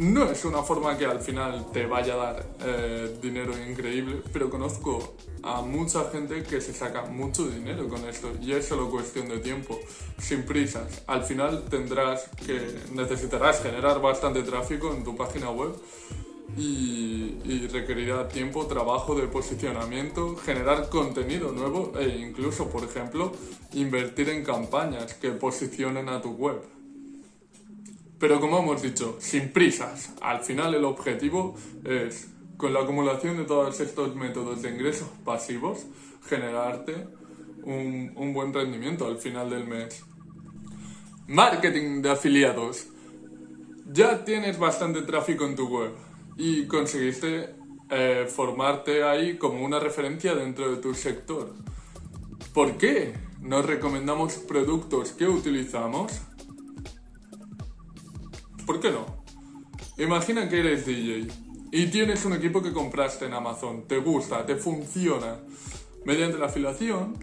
no 0.00 0.24
es 0.30 0.46
una 0.46 0.62
forma 0.62 0.96
que 0.96 1.04
al 1.04 1.20
final 1.20 1.66
te 1.72 1.84
vaya 1.84 2.14
a 2.14 2.16
dar 2.16 2.46
eh, 2.64 3.18
dinero 3.20 3.52
increíble, 3.68 4.22
pero 4.32 4.48
conozco 4.48 5.14
a 5.42 5.60
mucha 5.60 6.10
gente 6.10 6.42
que 6.42 6.62
se 6.62 6.72
saca 6.72 7.02
mucho 7.02 7.46
dinero 7.46 7.86
con 7.86 8.08
esto 8.08 8.32
y 8.40 8.52
es 8.52 8.66
solo 8.66 8.90
cuestión 8.90 9.28
de 9.28 9.40
tiempo, 9.40 9.78
sin 10.18 10.44
prisas. 10.44 11.02
Al 11.06 11.22
final 11.22 11.64
tendrás 11.68 12.30
que 12.46 12.78
necesitarás 12.94 13.62
generar 13.62 14.00
bastante 14.00 14.42
tráfico 14.42 14.90
en 14.94 15.04
tu 15.04 15.14
página 15.14 15.50
web 15.50 15.74
y, 16.56 17.36
y, 17.44 17.68
requerirá 17.70 18.26
tiempo, 18.26 18.66
trabajo 18.66 19.14
de 19.14 19.28
posicionamiento, 19.28 20.34
generar 20.36 20.88
contenido 20.88 21.52
nuevo 21.52 21.92
e 21.98 22.08
incluso, 22.08 22.70
por 22.70 22.84
ejemplo, 22.84 23.32
invertir 23.74 24.30
en 24.30 24.44
campañas 24.44 25.12
que 25.12 25.30
posicionen 25.30 26.08
a 26.08 26.22
tu 26.22 26.30
web. 26.30 26.79
Pero 28.20 28.38
como 28.38 28.58
hemos 28.58 28.82
dicho, 28.82 29.16
sin 29.18 29.50
prisas. 29.50 30.12
Al 30.20 30.40
final 30.40 30.74
el 30.74 30.84
objetivo 30.84 31.56
es, 31.84 32.30
con 32.58 32.74
la 32.74 32.80
acumulación 32.80 33.38
de 33.38 33.44
todos 33.44 33.80
estos 33.80 34.14
métodos 34.14 34.60
de 34.60 34.70
ingresos 34.70 35.08
pasivos, 35.24 35.86
generarte 36.28 37.08
un, 37.64 38.12
un 38.14 38.34
buen 38.34 38.52
rendimiento 38.52 39.06
al 39.06 39.16
final 39.16 39.48
del 39.48 39.66
mes. 39.66 40.04
Marketing 41.26 42.02
de 42.02 42.10
afiliados. 42.10 42.88
Ya 43.90 44.24
tienes 44.24 44.58
bastante 44.58 45.02
tráfico 45.02 45.46
en 45.46 45.56
tu 45.56 45.66
web 45.68 45.92
y 46.36 46.66
conseguiste 46.66 47.54
eh, 47.90 48.26
formarte 48.28 49.02
ahí 49.02 49.36
como 49.36 49.64
una 49.64 49.80
referencia 49.80 50.34
dentro 50.34 50.70
de 50.70 50.76
tu 50.76 50.94
sector. 50.94 51.54
¿Por 52.52 52.76
qué 52.76 53.14
nos 53.40 53.64
recomendamos 53.64 54.34
productos 54.34 55.12
que 55.12 55.26
utilizamos? 55.26 56.20
¿Por 58.70 58.78
qué 58.78 58.92
no? 58.92 59.04
Imagina 59.98 60.48
que 60.48 60.60
eres 60.60 60.86
DJ 60.86 61.26
y 61.72 61.86
tienes 61.88 62.24
un 62.24 62.34
equipo 62.34 62.62
que 62.62 62.72
compraste 62.72 63.24
en 63.26 63.34
Amazon, 63.34 63.88
te 63.88 63.98
gusta, 63.98 64.46
te 64.46 64.54
funciona. 64.54 65.40
Mediante 66.04 66.38
la 66.38 66.46
afiliación 66.46 67.16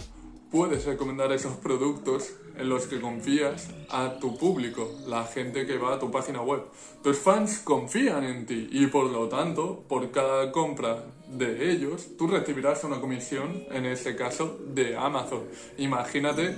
puedes 0.52 0.84
recomendar 0.84 1.32
esos 1.32 1.56
productos 1.56 2.34
en 2.58 2.68
los 2.68 2.88
que 2.88 3.00
confías 3.00 3.70
a 3.90 4.20
tu 4.20 4.38
público, 4.38 4.92
la 5.08 5.24
gente 5.24 5.66
que 5.66 5.78
va 5.78 5.94
a 5.94 6.00
tu 6.00 6.12
página 6.12 6.42
web. 6.42 6.64
Tus 7.02 7.18
fans 7.18 7.60
confían 7.60 8.26
en 8.26 8.46
ti 8.46 8.68
y 8.70 8.88
por 8.88 9.10
lo 9.10 9.30
tanto, 9.30 9.86
por 9.88 10.12
cada 10.12 10.52
compra 10.52 11.06
de 11.30 11.72
ellos, 11.72 12.18
tú 12.18 12.28
recibirás 12.28 12.84
una 12.84 13.00
comisión, 13.00 13.64
en 13.72 13.86
este 13.86 14.18
caso, 14.18 14.60
de 14.74 14.98
Amazon. 14.98 15.44
Imagínate 15.78 16.58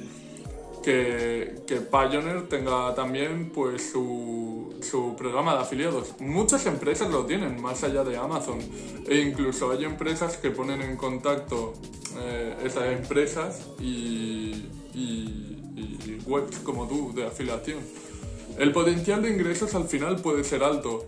que, 0.81 1.61
Pioneer 1.91 2.47
tenga 2.47 2.93
también 2.95 3.51
pues 3.53 3.91
su, 3.91 4.75
su, 4.81 5.15
programa 5.15 5.55
de 5.55 5.61
afiliados. 5.61 6.15
Muchas 6.19 6.65
empresas 6.65 7.09
lo 7.09 7.25
tienen, 7.25 7.61
más 7.61 7.83
allá 7.83 8.03
de 8.03 8.17
Amazon. 8.17 8.59
E 9.07 9.19
incluso 9.19 9.71
hay 9.71 9.85
empresas 9.85 10.37
que 10.37 10.51
ponen 10.51 10.81
en 10.81 10.97
contacto 10.97 11.73
eh, 12.19 12.55
esas 12.63 12.85
empresas 12.87 13.67
y, 13.79 14.65
y 14.93 16.19
webs 16.25 16.59
como 16.59 16.87
tú 16.87 17.13
de 17.13 17.25
afiliación. 17.25 17.79
El 18.57 18.71
potencial 18.71 19.21
de 19.21 19.29
ingresos 19.29 19.73
al 19.75 19.85
final 19.85 20.17
puede 20.17 20.43
ser 20.43 20.63
alto. 20.63 21.05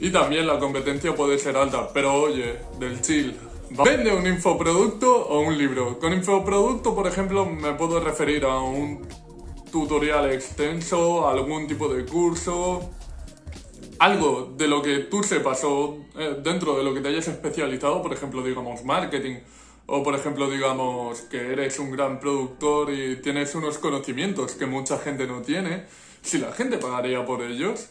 Y 0.00 0.10
también 0.10 0.46
la 0.46 0.60
competencia 0.60 1.14
puede 1.14 1.38
ser 1.38 1.56
alta, 1.56 1.92
pero 1.92 2.14
oye, 2.14 2.54
del 2.78 3.00
chill, 3.00 3.34
Vende 3.70 4.12
un 4.12 4.26
infoproducto 4.26 5.28
o 5.28 5.40
un 5.40 5.56
libro. 5.56 5.98
Con 5.98 6.12
infoproducto, 6.14 6.94
por 6.94 7.06
ejemplo, 7.06 7.44
me 7.44 7.74
puedo 7.74 8.00
referir 8.00 8.44
a 8.44 8.60
un 8.60 9.06
tutorial 9.70 10.32
extenso, 10.32 11.28
algún 11.28 11.66
tipo 11.66 11.88
de 11.92 12.06
curso, 12.06 12.90
algo 13.98 14.54
de 14.56 14.68
lo 14.68 14.80
que 14.80 15.00
tú 15.00 15.22
sepas 15.22 15.62
o 15.64 16.06
eh, 16.16 16.38
dentro 16.42 16.78
de 16.78 16.84
lo 16.84 16.94
que 16.94 17.00
te 17.00 17.08
hayas 17.08 17.28
especializado, 17.28 18.00
por 18.02 18.14
ejemplo, 18.14 18.42
digamos, 18.42 18.84
marketing, 18.84 19.36
o 19.86 20.02
por 20.02 20.14
ejemplo, 20.14 20.48
digamos, 20.48 21.20
que 21.22 21.52
eres 21.52 21.78
un 21.78 21.90
gran 21.90 22.20
productor 22.20 22.90
y 22.90 23.16
tienes 23.16 23.54
unos 23.54 23.76
conocimientos 23.76 24.52
que 24.52 24.64
mucha 24.64 24.98
gente 24.98 25.26
no 25.26 25.42
tiene, 25.42 25.84
si 26.22 26.38
la 26.38 26.52
gente 26.52 26.78
pagaría 26.78 27.24
por 27.26 27.42
ellos, 27.42 27.90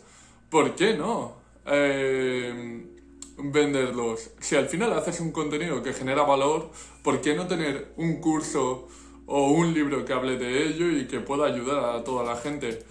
¿por 0.49 0.75
qué 0.75 0.95
no? 0.95 1.35
Eh, 1.67 2.96
venderlos. 3.37 4.31
Si 4.39 4.55
al 4.55 4.67
final 4.67 4.93
haces 4.93 5.19
un 5.19 5.31
contenido 5.31 5.81
que 5.83 5.93
genera 5.93 6.23
valor, 6.23 6.69
¿por 7.03 7.21
qué 7.21 7.35
no 7.35 7.47
tener 7.47 7.93
un 7.97 8.19
curso 8.19 8.87
o 9.25 9.51
un 9.51 9.73
libro 9.73 10.05
que 10.05 10.13
hable 10.13 10.37
de 10.37 10.63
ello 10.63 10.89
y 10.89 11.07
que 11.07 11.19
pueda 11.19 11.45
ayudar 11.45 11.95
a 11.95 12.03
toda 12.03 12.23
la 12.23 12.35
gente? 12.35 12.83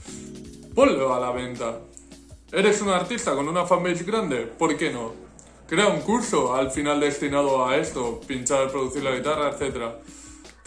Ponlo 0.74 1.14
a 1.14 1.20
la 1.20 1.30
venta. 1.30 1.80
¿Eres 2.52 2.80
un 2.80 2.90
artista 2.90 3.34
con 3.34 3.48
una 3.48 3.66
fanbase 3.66 4.04
grande? 4.04 4.42
¿Por 4.46 4.76
qué 4.76 4.90
no? 4.90 5.12
Crea 5.66 5.88
un 5.88 6.00
curso 6.00 6.54
al 6.54 6.70
final 6.70 7.00
destinado 7.00 7.66
a 7.66 7.76
esto, 7.76 8.20
pinchar, 8.26 8.70
producir 8.70 9.02
la 9.02 9.16
guitarra, 9.16 9.50
etcétera. 9.50 9.98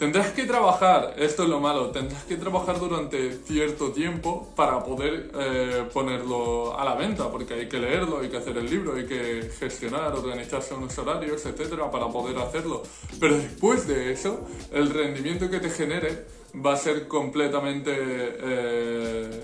Tendrás 0.00 0.32
que 0.32 0.44
trabajar, 0.44 1.12
esto 1.18 1.42
es 1.42 1.50
lo 1.50 1.60
malo, 1.60 1.90
tendrás 1.90 2.24
que 2.24 2.36
trabajar 2.36 2.80
durante 2.80 3.32
cierto 3.44 3.92
tiempo 3.92 4.48
para 4.56 4.82
poder 4.82 5.30
eh, 5.38 5.84
ponerlo 5.92 6.74
a 6.74 6.86
la 6.86 6.94
venta, 6.94 7.30
porque 7.30 7.52
hay 7.52 7.68
que 7.68 7.78
leerlo, 7.78 8.20
hay 8.20 8.30
que 8.30 8.38
hacer 8.38 8.56
el 8.56 8.64
libro, 8.64 8.94
hay 8.94 9.04
que 9.04 9.50
gestionar, 9.58 10.14
organizarse 10.14 10.72
unos 10.72 10.96
horarios, 10.96 11.44
etcétera, 11.44 11.90
para 11.90 12.08
poder 12.08 12.38
hacerlo. 12.38 12.82
Pero 13.20 13.36
después 13.36 13.86
de 13.86 14.10
eso, 14.10 14.40
el 14.72 14.88
rendimiento 14.88 15.50
que 15.50 15.60
te 15.60 15.68
genere 15.68 16.24
va 16.64 16.72
a 16.72 16.76
ser 16.78 17.06
completamente 17.06 17.92
eh, 17.94 19.42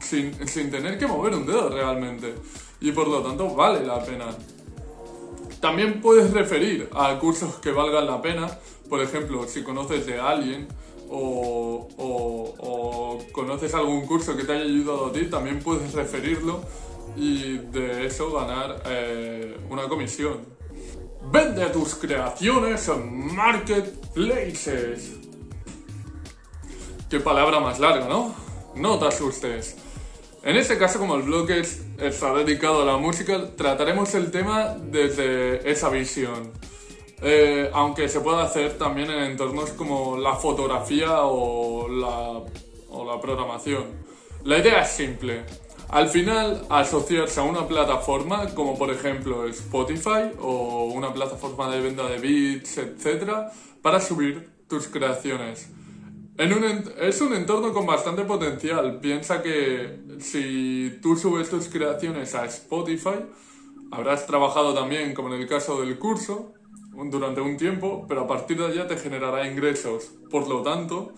sin, 0.00 0.48
sin 0.48 0.68
tener 0.68 0.98
que 0.98 1.06
mover 1.06 1.32
un 1.34 1.46
dedo 1.46 1.68
realmente. 1.68 2.34
Y 2.80 2.90
por 2.90 3.06
lo 3.06 3.22
tanto, 3.22 3.54
vale 3.54 3.86
la 3.86 4.04
pena. 4.04 4.26
También 5.60 6.00
puedes 6.00 6.32
referir 6.32 6.88
a 6.92 7.18
cursos 7.18 7.54
que 7.56 7.70
valgan 7.70 8.06
la 8.06 8.20
pena, 8.20 8.48
por 8.88 9.00
ejemplo, 9.00 9.46
si 9.46 9.62
conoces 9.62 10.06
de 10.06 10.18
alguien 10.18 10.68
o, 11.08 11.88
conoces 13.32 13.74
algún 13.74 14.06
curso 14.06 14.36
que 14.36 14.44
te 14.44 14.52
haya 14.52 14.62
ayudado 14.64 15.06
a 15.06 15.12
ti, 15.12 15.26
también 15.26 15.60
puedes 15.60 15.92
referirlo 15.92 16.62
y 17.16 17.58
de 17.58 18.06
eso 18.06 18.32
ganar 18.32 18.82
eh, 18.86 19.58
una 19.70 19.88
comisión. 19.88 20.40
Vende 21.30 21.66
tus 21.66 21.94
creaciones 21.94 22.88
en 22.88 23.34
marketplaces. 23.34 25.12
Qué 27.10 27.20
palabra 27.20 27.60
más 27.60 27.78
larga, 27.78 28.08
¿no? 28.08 28.34
No 28.74 28.98
te 28.98 29.06
asustes. 29.06 29.76
En 30.42 30.56
este 30.56 30.78
caso, 30.78 30.98
como 31.00 31.16
el 31.16 31.22
blog 31.22 31.50
está 31.50 32.34
dedicado 32.34 32.82
a 32.82 32.84
la 32.84 32.96
música, 32.98 33.50
trataremos 33.56 34.14
el 34.14 34.30
tema 34.30 34.76
desde 34.78 35.68
esa 35.68 35.88
visión. 35.88 36.52
Eh, 37.22 37.70
aunque 37.72 38.08
se 38.08 38.20
puede 38.20 38.42
hacer 38.42 38.76
también 38.76 39.10
en 39.10 39.22
entornos 39.22 39.70
como 39.70 40.18
la 40.18 40.34
fotografía 40.34 41.22
o 41.22 41.88
la, 41.88 42.42
programación. 43.20 43.84
La 44.44 44.58
idea 44.58 44.82
es 44.82 44.90
simple. 44.90 45.44
Al 45.88 46.08
final, 46.08 46.66
asociarse 46.68 47.40
a 47.40 47.44
una 47.44 47.66
plataforma 47.66 48.46
como 48.54 48.76
por 48.76 48.90
ejemplo 48.90 49.46
Spotify 49.46 50.32
o 50.40 50.86
una 50.92 51.12
plataforma 51.12 51.70
de 51.70 51.80
venta 51.80 52.08
de 52.08 52.18
beats, 52.18 52.78
etc., 52.78 53.30
para 53.80 54.00
subir 54.00 54.50
tus 54.68 54.88
creaciones. 54.88 55.70
Es 56.36 57.20
un 57.22 57.34
entorno 57.34 57.72
con 57.72 57.86
bastante 57.86 58.24
potencial. 58.24 59.00
Piensa 59.00 59.42
que 59.42 60.00
si 60.20 60.98
tú 61.00 61.16
subes 61.16 61.48
tus 61.48 61.68
creaciones 61.68 62.34
a 62.34 62.44
Spotify, 62.44 63.24
habrás 63.90 64.26
trabajado 64.26 64.74
también, 64.74 65.14
como 65.14 65.34
en 65.34 65.40
el 65.40 65.48
caso 65.48 65.80
del 65.80 65.98
curso, 65.98 66.52
durante 67.10 67.40
un 67.40 67.56
tiempo, 67.56 68.04
pero 68.08 68.22
a 68.22 68.26
partir 68.26 68.58
de 68.58 68.66
allá 68.66 68.86
te 68.86 68.96
generará 68.96 69.46
ingresos. 69.46 70.10
Por 70.30 70.48
lo 70.48 70.62
tanto, 70.62 71.12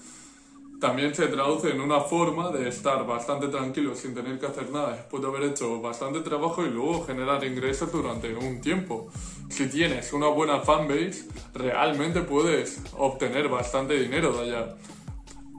también 0.80 1.14
se 1.14 1.26
traduce 1.26 1.70
en 1.70 1.80
una 1.80 2.00
forma 2.00 2.50
de 2.50 2.68
estar 2.68 3.04
bastante 3.04 3.48
tranquilo 3.48 3.96
sin 3.96 4.14
tener 4.14 4.38
que 4.38 4.46
hacer 4.46 4.70
nada 4.70 4.92
después 4.92 5.20
de 5.22 5.28
haber 5.28 5.42
hecho 5.44 5.80
bastante 5.80 6.20
trabajo 6.20 6.64
y 6.64 6.70
luego 6.70 7.04
generar 7.04 7.44
ingresos 7.44 7.90
durante 7.90 8.34
un 8.34 8.60
tiempo. 8.60 9.08
Si 9.48 9.68
tienes 9.68 10.12
una 10.12 10.28
buena 10.28 10.60
fanbase, 10.60 11.24
realmente 11.54 12.20
puedes 12.22 12.80
obtener 12.96 13.48
bastante 13.48 13.98
dinero 13.98 14.32
de 14.32 14.42
allá. 14.42 14.76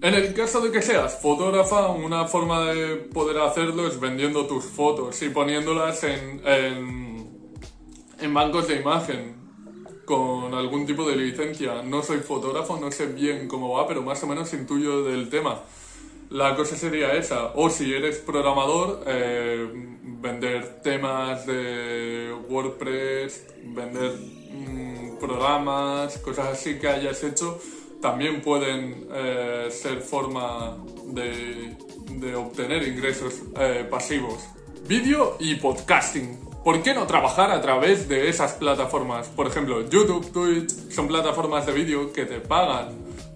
En 0.02 0.14
el 0.14 0.34
caso 0.34 0.62
de 0.62 0.72
que 0.72 0.82
seas 0.82 1.20
fotógrafa, 1.22 1.90
una 1.90 2.26
forma 2.26 2.72
de 2.72 2.96
poder 2.96 3.40
hacerlo 3.40 3.86
es 3.86 4.00
vendiendo 4.00 4.46
tus 4.46 4.64
fotos 4.64 5.22
y 5.22 5.30
poniéndolas 5.30 6.02
en, 6.06 6.42
en, 8.22 8.34
bancos 8.34 8.70
de 8.70 8.76
imagen 8.78 9.36
con 10.10 10.56
algún 10.56 10.88
tipo 10.88 11.08
de 11.08 11.16
licencia. 11.16 11.84
No 11.84 12.02
soy 12.02 12.18
fotógrafo, 12.22 12.80
no 12.80 12.92
sé 12.92 13.06
bien 13.06 13.48
cómo 13.48 13.70
va, 13.74 13.88
pero 13.88 14.02
más 14.02 14.24
o 14.24 14.26
menos 14.26 14.52
intuyo 14.56 15.04
del 15.04 15.30
tema. 15.30 15.62
La 16.32 16.56
cosa 16.56 16.76
sería 16.76 17.14
esa. 17.14 17.52
O 17.54 17.70
si 17.70 17.94
eres 17.94 18.18
programador, 18.18 19.04
eh, 19.06 19.70
vender 20.02 20.82
temas 20.82 21.46
de 21.46 22.36
WordPress, 22.50 23.46
vender 23.66 24.14
mm, 24.52 25.20
programas, 25.20 26.18
cosas 26.18 26.48
así 26.54 26.80
que 26.80 26.88
hayas 26.88 27.24
hecho 27.24 27.60
también 28.02 28.42
pueden 28.42 29.10
eh, 29.14 29.68
ser 29.70 30.02
forma 30.02 30.76
de, 31.14 31.78
obtener 32.36 32.82
ingresos 32.88 33.44
eh, 33.60 33.86
pasivos. 33.88 34.42
Vídeo 34.88 35.38
y 35.40 35.54
podcasting. 35.56 36.49
¿Por 36.70 36.84
qué 36.84 36.94
no 36.94 37.08
trabajar 37.08 37.50
a 37.50 37.62
través 37.62 38.08
de 38.08 38.30
esas 38.30 38.54
plataformas? 38.54 39.28
Por 39.30 39.48
ejemplo, 39.48 39.90
YouTube, 39.90 40.32
Twitch, 40.32 40.70
son 40.92 41.08
plataformas 41.08 41.66
de 41.66 41.72
vídeo 41.72 42.14
que 42.14 42.28
te 42.28 42.40
pagan 42.40 42.90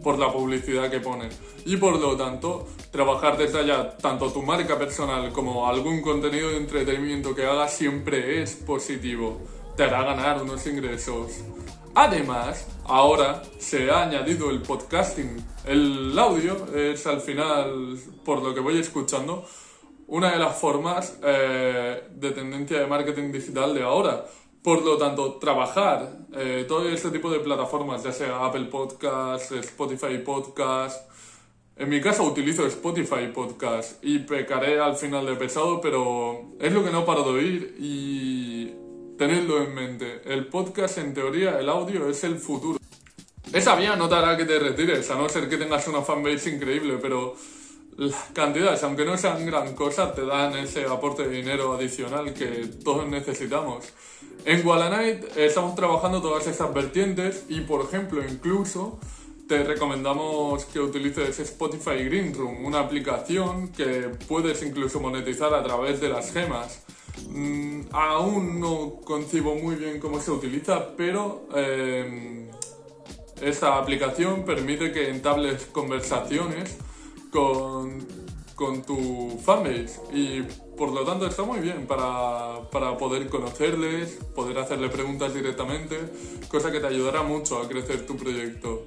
por 0.04 0.19
la 0.19 0.32
publicidad 0.32 0.91
que 0.91 1.00
ponen. 1.00 1.30
Y 1.65 1.78
por 1.78 2.00
lo 2.00 2.15
tanto, 2.15 2.67
trabajar 2.91 3.36
desde 3.36 3.58
allá, 3.58 3.98
tanto 3.98 4.32
tu 4.32 4.43
marca 4.43 4.78
personal 4.78 5.34
como 5.34 5.67
algún 5.67 6.04
contenido 6.04 6.50
de 6.50 6.58
entretenimiento 6.58 7.34
que 7.34 7.43
hagas, 7.48 7.74
siempre 7.74 8.43
es 8.43 8.54
positivo. 8.54 9.41
Te 9.76 9.86
hará 9.86 10.04
ganar 10.04 10.43
unos 10.43 10.67
ingresos. 10.67 11.32
Además, 11.96 12.67
ahora 12.84 13.41
se 13.58 13.89
ha 13.89 14.04
añadido 14.04 14.52
el 14.52 14.62
podcasting. 14.62 15.43
El 15.65 16.19
audio 16.19 16.67
es 16.76 17.08
al 17.08 17.19
final, 17.19 17.98
por 18.24 18.43
lo 18.43 18.54
que 18.54 18.60
voy 18.60 18.78
escuchando, 18.78 19.43
una 20.08 20.32
de 20.32 20.39
las 20.39 20.60
formas 20.60 21.18
eh, 21.24 22.04
de 22.12 22.32
tendencia 22.32 22.80
de 22.80 22.88
marketing 22.88 23.32
digital 23.32 23.74
de 23.74 23.84
ahora. 23.84 24.26
Por 24.62 24.84
lo 24.84 24.98
tanto, 24.98 25.34
trabajar 25.36 26.26
eh, 26.34 26.66
todo 26.68 26.88
este 26.88 27.10
tipo 27.10 27.30
de 27.30 27.39
plataformas, 27.39 28.04
ya 28.04 28.12
sea 28.12 28.46
Apple 28.46 28.66
Podcast, 28.66 29.52
Spotify 29.52 30.20
Podcast. 30.20 31.10
En 31.76 31.89
mi 31.89 32.00
caso 32.00 32.24
utilizo 32.24 32.66
Spotify 32.68 33.28
Podcast 33.34 34.04
y 34.04 34.20
pecaré 34.20 34.80
al 34.80 34.96
final 34.96 35.26
de 35.26 35.36
pesado, 35.36 35.82
pero 35.82 36.54
es 36.60 36.72
lo 36.72 36.84
que 36.84 36.92
no 36.92 37.04
paro 37.04 37.24
de 37.24 37.30
oír 37.32 37.76
y 37.80 38.74
Tenedlo 39.18 39.62
en 39.62 39.76
mente, 39.76 40.22
el 40.26 40.48
podcast 40.48 40.98
en 40.98 41.13
teoría, 41.13 41.60
el 41.60 41.70
audio 41.70 42.10
es 42.10 42.24
el 42.24 42.39
futuro. 42.39 42.80
Esa 43.54 43.76
vía 43.76 43.96
no 43.96 44.10
te 44.10 44.16
hará 44.16 44.36
que 44.36 44.46
te 44.46 44.58
retires, 44.58 45.10
a 45.12 45.16
no 45.16 45.30
ser 45.30 45.48
que 45.48 45.58
tengas 45.58 45.88
una 45.88 46.02
fanbase 46.02 46.50
increíble, 46.50 46.98
pero 47.00 47.36
las 47.97 48.15
cantidades, 48.34 48.84
aunque 48.84 49.06
no 49.06 49.17
sean 49.17 49.45
gran 49.45 49.75
cosa, 49.75 50.13
te 50.13 50.25
dan 50.25 50.56
ese 50.58 50.86
aporte 50.86 51.27
de 51.27 51.36
dinero 51.36 51.73
adicional 51.73 52.34
que 52.34 52.67
todos 52.84 53.08
necesitamos. 53.08 53.86
En 54.45 54.65
Wallanite 54.65 55.45
estamos 55.45 55.75
trabajando 55.75 56.21
todas 56.21 56.47
estas 56.47 56.73
vertientes 56.73 57.45
y, 57.49 57.62
por 57.62 57.86
ejemplo, 57.86 58.21
incluso 58.27 58.99
te 59.47 59.63
recomendamos 59.63 60.65
que 60.65 60.79
utilices 60.79 61.39
Spotify 61.39 62.03
Green 62.06 62.34
Room, 62.34 62.65
una 62.65 62.79
aplicación 62.79 63.69
que 63.69 64.10
puedes 64.27 64.63
incluso 64.63 64.99
monetizar 64.99 65.53
a 65.53 65.63
través 65.63 66.01
de 66.01 66.10
las 66.10 66.32
gemas. 66.32 66.84
Mm, 67.29 67.82
aún 67.91 68.60
no 68.60 69.01
concibo 69.03 69.56
muy 69.56 69.75
bien 69.75 69.99
cómo 69.99 70.19
se 70.19 70.32
utiliza, 70.32 70.95
pero 70.97 71.47
eh, 71.56 72.49
esta 73.41 73.77
aplicación 73.77 74.43
permite 74.45 74.91
que 74.91 75.10
entables 75.10 75.65
conversaciones 75.65 76.77
con, 77.34 78.06
con 78.56 78.84
tu 78.84 79.41
fanbase 79.43 80.00
y 80.13 80.43
por 80.78 80.91
lo 80.91 81.04
tanto 81.04 81.26
está 81.26 81.43
muy 81.43 81.60
bien 81.60 81.88
para, 81.88 82.69
para, 82.72 82.98
poder 82.98 83.28
conocerles, 83.28 84.19
poder 84.36 84.60
hacerle 84.60 84.89
preguntas 84.89 85.34
directamente, 85.34 85.98
cosa 86.48 86.72
que 86.72 86.80
te 86.80 86.88
ayudará 86.88 87.24
mucho 87.24 87.60
a 87.60 87.67
crecer 87.67 88.06
tu 88.06 88.15
proyecto. 88.15 88.86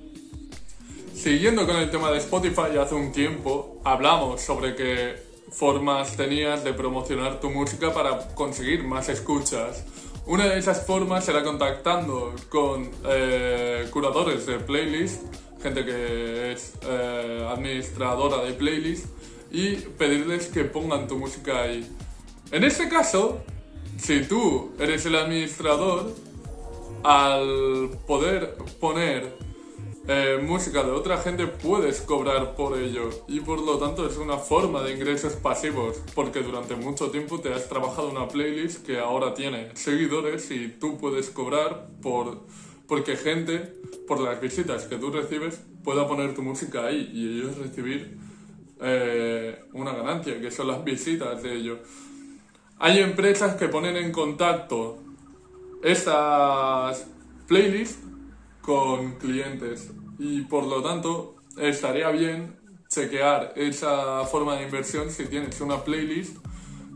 Siguiendo 1.13 1.67
con 1.67 1.77
el 1.77 1.91
tema 1.91 2.11
de 2.13 2.19
Spotify, 2.19 2.79
hace 2.81 2.95
un 2.95 3.11
tiempo 3.11 3.81
hablamos 3.85 4.41
sobre 4.41 4.77
que 4.77 5.17
formas 5.51 6.17
tenías 6.17 6.63
de 6.63 6.73
promocionar 6.73 7.41
tu 7.41 7.51
música 7.51 7.93
para 7.93 8.29
conseguir 8.35 8.85
más 8.85 9.09
escuchas. 9.09 9.85
Una 10.27 10.47
de 10.47 10.59
esas 10.59 10.85
formas 10.85 11.29
era 11.29 11.43
contactando 11.45 12.35
con 12.49 12.91
eh, 13.09 13.89
curadores 13.93 14.45
de 14.47 14.59
playlist, 14.59 15.23
gente 15.63 15.85
que 15.85 16.53
es 16.53 16.75
eh, 16.83 17.49
administradora 17.51 18.43
de 18.45 18.53
playlist, 18.53 19.07
y 19.51 19.77
pedirles 19.77 20.47
que 20.49 20.65
pongan 20.65 21.07
tu 21.07 21.17
música 21.17 21.63
ahí. 21.63 21.89
En 22.51 22.65
este 22.65 22.89
caso, 22.89 23.41
si 23.99 24.23
tú 24.23 24.73
eres 24.79 25.07
el 25.07 25.17
administrador, 25.17 26.13
al 27.03 27.91
poder 28.07 28.57
poner 28.81 29.37
eh, 30.09 30.39
música 30.43 30.83
de 30.83 30.91
otra 30.91 31.19
gente 31.19 31.47
puedes 31.47 32.01
cobrar 32.01 32.55
por 32.55 32.79
ello 32.79 33.11
y 33.27 33.41
por 33.41 33.61
lo 33.61 33.79
tanto 33.79 34.07
es 34.07 34.17
una 34.17 34.37
forma 34.39 34.83
de 34.83 34.95
ingresos 34.95 35.33
pasivos 35.35 36.01
porque 36.15 36.43
durante 36.43 36.77
mucho 36.77 37.11
tiempo 37.11 37.41
te 37.41 37.53
has 37.53 37.69
trabajado 37.69 38.11
una 38.11 38.29
playlist 38.29 38.87
que 38.87 39.01
ahora 39.01 39.35
tiene 39.35 39.75
seguidores 39.75 40.51
y 40.53 40.69
tú 40.69 40.97
puedes 40.99 41.31
cobrar 41.31 41.89
por 42.03 42.43
porque 42.89 43.17
gente 43.17 43.75
por 44.07 44.21
las 44.21 44.41
visitas 44.41 44.85
que 44.85 44.97
tú 44.97 45.11
recibes 45.11 45.61
pueda 45.83 46.07
poner 46.07 46.35
tu 46.35 46.43
música 46.43 46.87
ahí 46.87 47.11
y 47.13 47.39
ellos 47.39 47.59
recibir 47.59 48.17
eh, 48.81 49.65
una 49.73 49.93
ganancia 49.93 50.41
que 50.41 50.51
son 50.51 50.69
las 50.69 50.85
visitas 50.85 51.43
de 51.43 51.55
ello 51.55 51.79
hay 52.79 52.99
empresas 52.99 53.57
que 53.57 53.69
ponen 53.69 53.97
en 53.97 54.13
contacto 54.13 54.99
estas 55.83 57.07
playlists 57.49 58.03
con 58.61 59.15
clientes 59.15 59.91
y 60.19 60.43
por 60.43 60.65
lo 60.65 60.83
tanto 60.83 61.37
estaría 61.57 62.11
bien 62.11 62.55
chequear 62.89 63.55
esa 63.57 64.25
forma 64.25 64.57
de 64.57 64.65
inversión 64.65 65.11
si 65.11 65.25
tienes 65.25 65.59
una 65.63 65.83
playlist 65.85 66.37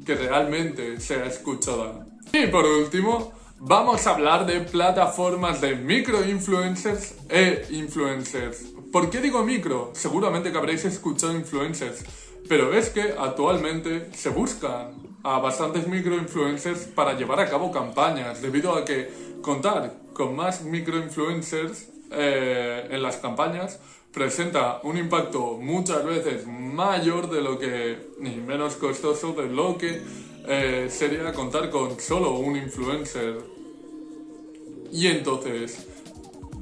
que 0.05 0.14
realmente 0.14 1.00
sea 1.00 1.24
escuchada. 1.24 2.07
Y 2.33 2.46
por 2.48 2.64
último, 2.66 3.33
vamos 3.61 4.07
a 4.07 4.14
hablar 4.14 4.46
de 4.46 4.61
plataformas 4.61 5.61
de 5.61 5.77
micro 5.77 6.25
influencers 6.25 7.14
e 7.29 7.66
influencers. 7.70 8.73
¿Por 8.90 9.11
qué 9.11 9.20
digo 9.20 9.44
micro? 9.44 9.90
Seguramente 9.94 10.51
que 10.51 10.57
habréis 10.57 10.85
escuchado 10.87 11.35
influencers, 11.35 12.03
pero 12.49 12.73
es 12.73 12.88
que 12.88 13.14
actualmente 13.18 14.09
se 14.14 14.31
buscan 14.31 14.94
a 15.23 15.38
bastantes 15.38 15.87
micro 15.87 16.16
influencers 16.16 16.87
para 16.87 17.12
llevar 17.12 17.40
a 17.40 17.51
cabo 17.51 17.70
campañas, 17.70 18.40
debido 18.40 18.75
a 18.75 18.85
que 18.85 19.11
contar 19.42 19.94
con 20.14 20.35
más 20.35 20.62
microinfluencers 20.62 21.88
eh, 22.11 22.88
en 22.90 23.03
las 23.03 23.18
campañas 23.18 23.79
presenta 24.12 24.81
un 24.83 24.96
impacto 24.96 25.57
muchas 25.61 26.05
veces 26.05 26.46
mayor 26.46 27.31
de 27.31 27.42
lo 27.42 27.59
que, 27.59 28.09
ni 28.18 28.37
menos 28.37 28.75
costoso 28.75 29.33
de 29.35 29.46
lo 29.46 29.79
que 29.79 30.03
eh, 30.49 30.88
sería 30.90 31.33
contar 31.33 31.70
con 31.70 32.01
solo 32.01 32.33
un 32.33 32.57
influencer. 32.57 33.38
Y 34.92 35.07
entonces, 35.07 35.87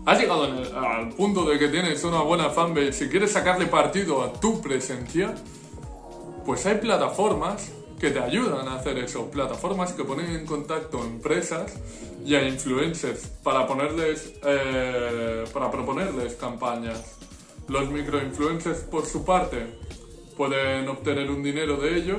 has 0.04 0.18
llegado 0.18 0.44
al 0.44 1.10
punto 1.10 1.44
de 1.44 1.58
que 1.58 1.68
tienes 1.68 2.02
una 2.04 2.22
buena 2.22 2.50
fanbase 2.50 3.06
y 3.06 3.08
quieres 3.08 3.32
sacarle 3.32 3.66
partido 3.66 4.22
a 4.22 4.32
tu 4.32 4.60
presencia, 4.60 5.34
pues 6.44 6.64
hay 6.66 6.76
plataformas 6.76 7.72
que 7.98 8.10
te 8.10 8.20
ayudan 8.20 8.68
a 8.68 8.76
hacer 8.76 8.98
eso. 8.98 9.30
Plataformas 9.30 9.92
que 9.92 10.04
ponen 10.04 10.30
en 10.30 10.46
contacto 10.46 11.02
empresas 11.04 11.74
y 12.24 12.34
a 12.34 12.46
influencers 12.46 13.26
para 13.42 13.66
ponerles, 13.66 14.34
eh, 14.44 15.44
para 15.52 15.70
proponerles 15.70 16.34
campañas. 16.34 17.16
Los 17.68 17.90
microinfluencers, 17.90 18.80
por 18.80 19.04
su 19.04 19.24
parte, 19.24 19.66
pueden 20.36 20.88
obtener 20.88 21.30
un 21.30 21.42
dinero 21.42 21.76
de 21.76 21.96
ello 21.96 22.18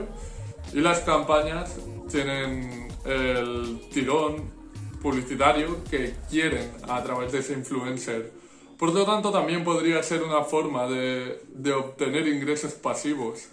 y 0.74 0.82
las 0.82 1.00
campañas 1.00 1.76
tienen 2.12 2.90
el 3.06 3.82
tirón 3.92 4.59
publicitario 5.02 5.84
que 5.90 6.16
quieren 6.30 6.72
a 6.88 7.02
través 7.04 7.32
de 7.32 7.40
ese 7.40 7.54
influencer. 7.54 8.32
Por 8.78 8.94
lo 8.94 9.06
tanto, 9.06 9.32
también 9.32 9.64
podría 9.64 10.02
ser 10.04 10.24
una 10.24 10.44
forma 10.44 10.88
de, 10.88 11.42
de 11.54 11.74
obtener 11.74 12.28
ingresos 12.28 12.74
pasivos. 12.74 13.50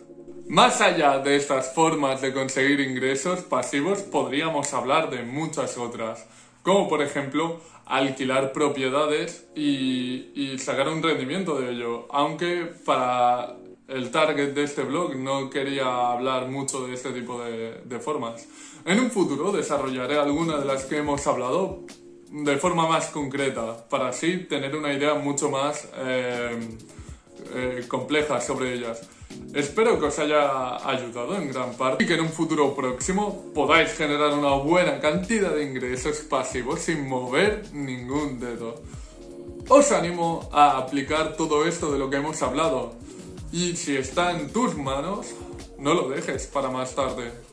Más 0.49 0.81
allá 0.81 1.19
de 1.19 1.35
estas 1.37 1.75
formas 1.75 2.21
de 2.21 2.33
conseguir 2.33 2.81
ingresos 2.81 3.41
pasivos, 3.41 4.03
podríamos 4.03 4.73
hablar 4.73 5.11
de 5.11 5.23
muchas 5.23 5.77
otras, 5.77 6.25
como 6.63 6.89
por 6.89 7.03
ejemplo 7.03 7.61
alquilar 7.87 8.53
propiedades 8.53 9.47
y, 9.55 10.57
sacar 10.59 10.89
un 10.89 11.03
rendimiento 11.03 11.61
de 11.61 11.71
ello, 11.71 12.07
aunque 12.11 12.69
para 12.85 13.57
el 13.89 14.11
target 14.11 14.53
de 14.53 14.65
este 14.65 14.83
blog 14.83 15.15
no 15.17 15.49
quería 15.49 16.11
hablar 16.11 16.49
mucho 16.49 16.87
de 16.87 16.95
este 16.95 17.11
tipo 17.13 17.41
de, 17.43 18.01
formas. 18.01 18.49
En 18.87 19.01
un 19.01 19.11
futuro 19.11 19.51
desarrollaré 19.51 20.17
alguna 20.17 20.59
de 20.59 20.65
las 20.65 20.85
que 20.85 20.99
hemos 20.99 21.27
hablado 21.27 21.81
de 22.31 22.57
forma 22.57 22.87
más 22.87 23.07
concreta, 23.07 23.89
para 23.89 24.11
así 24.11 24.45
tener 24.49 24.77
una 24.77 24.93
idea 24.93 25.15
mucho 25.15 25.51
más 25.51 25.89
eh, 25.97 26.57
eh, 27.53 27.85
compleja 27.89 28.41
sobre 28.41 28.75
ellas. 28.75 29.01
Espero 29.53 29.99
que 29.99 30.07
os 30.07 30.17
haya 30.21 30.77
ayudado 30.89 31.35
en 31.35 31.49
gran 31.49 31.75
parte 31.75 32.05
y 32.05 32.07
que 32.07 32.15
en 32.15 32.21
un 32.21 32.29
futuro 32.29 32.77
próximo 32.77 33.47
podáis 33.53 33.93
generar 33.95 34.33
una 34.35 34.55
buena 34.55 35.01
cantidad 35.01 35.51
de 35.51 35.65
ingresos 35.65 36.19
pasivos 36.19 36.79
sin 36.79 37.09
mover 37.09 37.65
ningún 37.73 38.39
dedo. 38.39 38.83
Os 39.69 39.91
animo 39.91 40.49
a 40.53 40.79
aplicar 40.79 41.37
todo 41.37 41.67
esto 41.67 41.93
de 41.93 41.99
lo 41.99 42.09
que 42.09 42.19
hemos 42.19 42.41
hablado 42.41 42.95
y 43.51 43.75
si 43.75 43.97
está 43.97 44.31
en 44.31 44.53
tus 44.53 44.77
manos, 44.77 45.35
no 45.77 45.93
lo 45.93 46.09
dejes 46.09 46.47
para 46.47 46.71
más 46.71 46.95
tarde. 46.95 47.46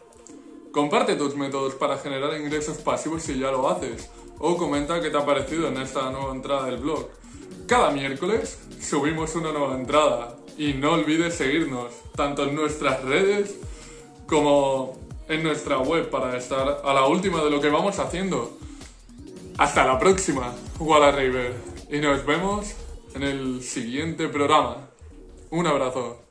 Comparte 0.73 1.15
tus 1.15 1.35
métodos 1.35 1.75
para 1.75 1.99
generar 1.99 2.35
ingresos 2.35 2.77
pasivos 2.77 3.21
si 3.21 3.37
ya 3.37 3.51
lo 3.51 3.69
haces 3.69 4.09
o 4.39 4.57
comenta 4.57 4.99
qué 4.99 5.11
te 5.11 5.17
ha 5.17 5.23
parecido 5.23 5.67
en 5.67 5.77
esta 5.77 6.09
nueva 6.09 6.33
entrada 6.33 6.65
del 6.65 6.77
blog. 6.77 7.09
Cada 7.67 7.91
miércoles 7.91 8.57
subimos 8.81 9.35
una 9.35 9.51
nueva 9.51 9.75
entrada 9.75 10.35
y 10.57 10.73
no 10.73 10.93
olvides 10.93 11.35
seguirnos 11.35 11.93
tanto 12.15 12.45
en 12.45 12.55
nuestras 12.55 13.03
redes 13.03 13.55
como 14.25 14.97
en 15.27 15.43
nuestra 15.43 15.77
web 15.77 16.09
para 16.09 16.35
estar 16.35 16.81
a 16.83 16.93
la 16.93 17.05
última 17.05 17.43
de 17.43 17.51
lo 17.51 17.61
que 17.61 17.69
vamos 17.69 17.99
haciendo. 17.99 18.57
Hasta 19.59 19.85
la 19.85 19.99
próxima, 19.99 20.55
Walla 20.79 21.11
River. 21.11 21.53
Y 21.91 21.99
nos 21.99 22.25
vemos 22.25 22.73
en 23.13 23.21
el 23.21 23.61
siguiente 23.61 24.27
programa. 24.27 24.89
Un 25.51 25.67
abrazo. 25.67 26.22